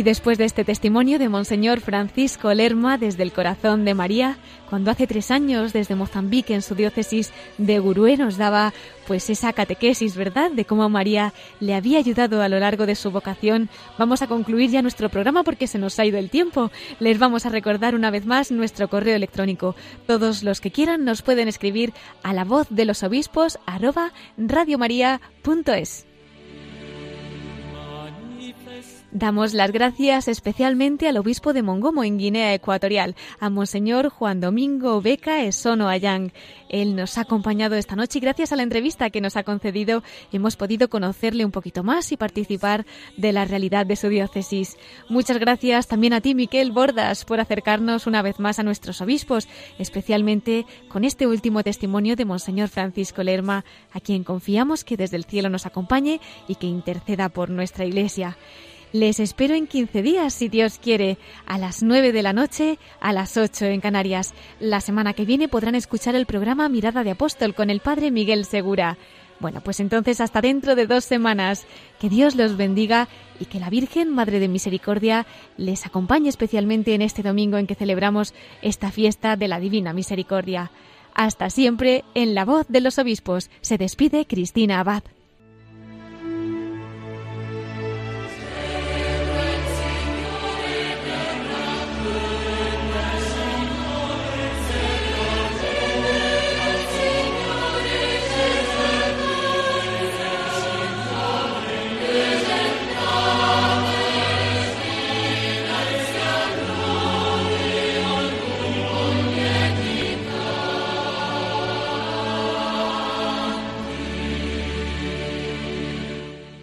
[0.00, 4.38] Y después de este testimonio de Monseñor Francisco Lerma desde el corazón de María,
[4.70, 8.72] cuando hace tres años desde Mozambique en su diócesis de Gurué nos daba
[9.06, 13.10] pues esa catequesis, ¿verdad?, de cómo María le había ayudado a lo largo de su
[13.10, 16.70] vocación, vamos a concluir ya nuestro programa porque se nos ha ido el tiempo.
[16.98, 19.76] Les vamos a recordar una vez más nuestro correo electrónico.
[20.06, 21.92] Todos los que quieran nos pueden escribir
[22.22, 26.06] a la voz de los obispos arroba radiomaria.es.
[29.12, 35.02] Damos las gracias especialmente al obispo de Mongomo en Guinea Ecuatorial, a Monseñor Juan Domingo
[35.02, 36.30] Beca Esono Ayang.
[36.68, 40.04] Él nos ha acompañado esta noche y gracias a la entrevista que nos ha concedido
[40.30, 42.86] hemos podido conocerle un poquito más y participar
[43.16, 44.76] de la realidad de su diócesis.
[45.08, 49.48] Muchas gracias también a ti, Miquel Bordas, por acercarnos una vez más a nuestros obispos,
[49.80, 55.24] especialmente con este último testimonio de Monseñor Francisco Lerma, a quien confiamos que desde el
[55.24, 58.36] cielo nos acompañe y que interceda por nuestra Iglesia.
[58.92, 61.16] Les espero en 15 días, si Dios quiere,
[61.46, 64.34] a las 9 de la noche, a las 8 en Canarias.
[64.58, 68.44] La semana que viene podrán escuchar el programa Mirada de Apóstol con el Padre Miguel
[68.44, 68.98] Segura.
[69.38, 71.66] Bueno, pues entonces hasta dentro de dos semanas.
[72.00, 73.06] Que Dios los bendiga
[73.38, 75.24] y que la Virgen, Madre de Misericordia,
[75.56, 80.72] les acompañe especialmente en este domingo en que celebramos esta fiesta de la Divina Misericordia.
[81.14, 85.04] Hasta siempre, en la voz de los obispos, se despide Cristina Abad.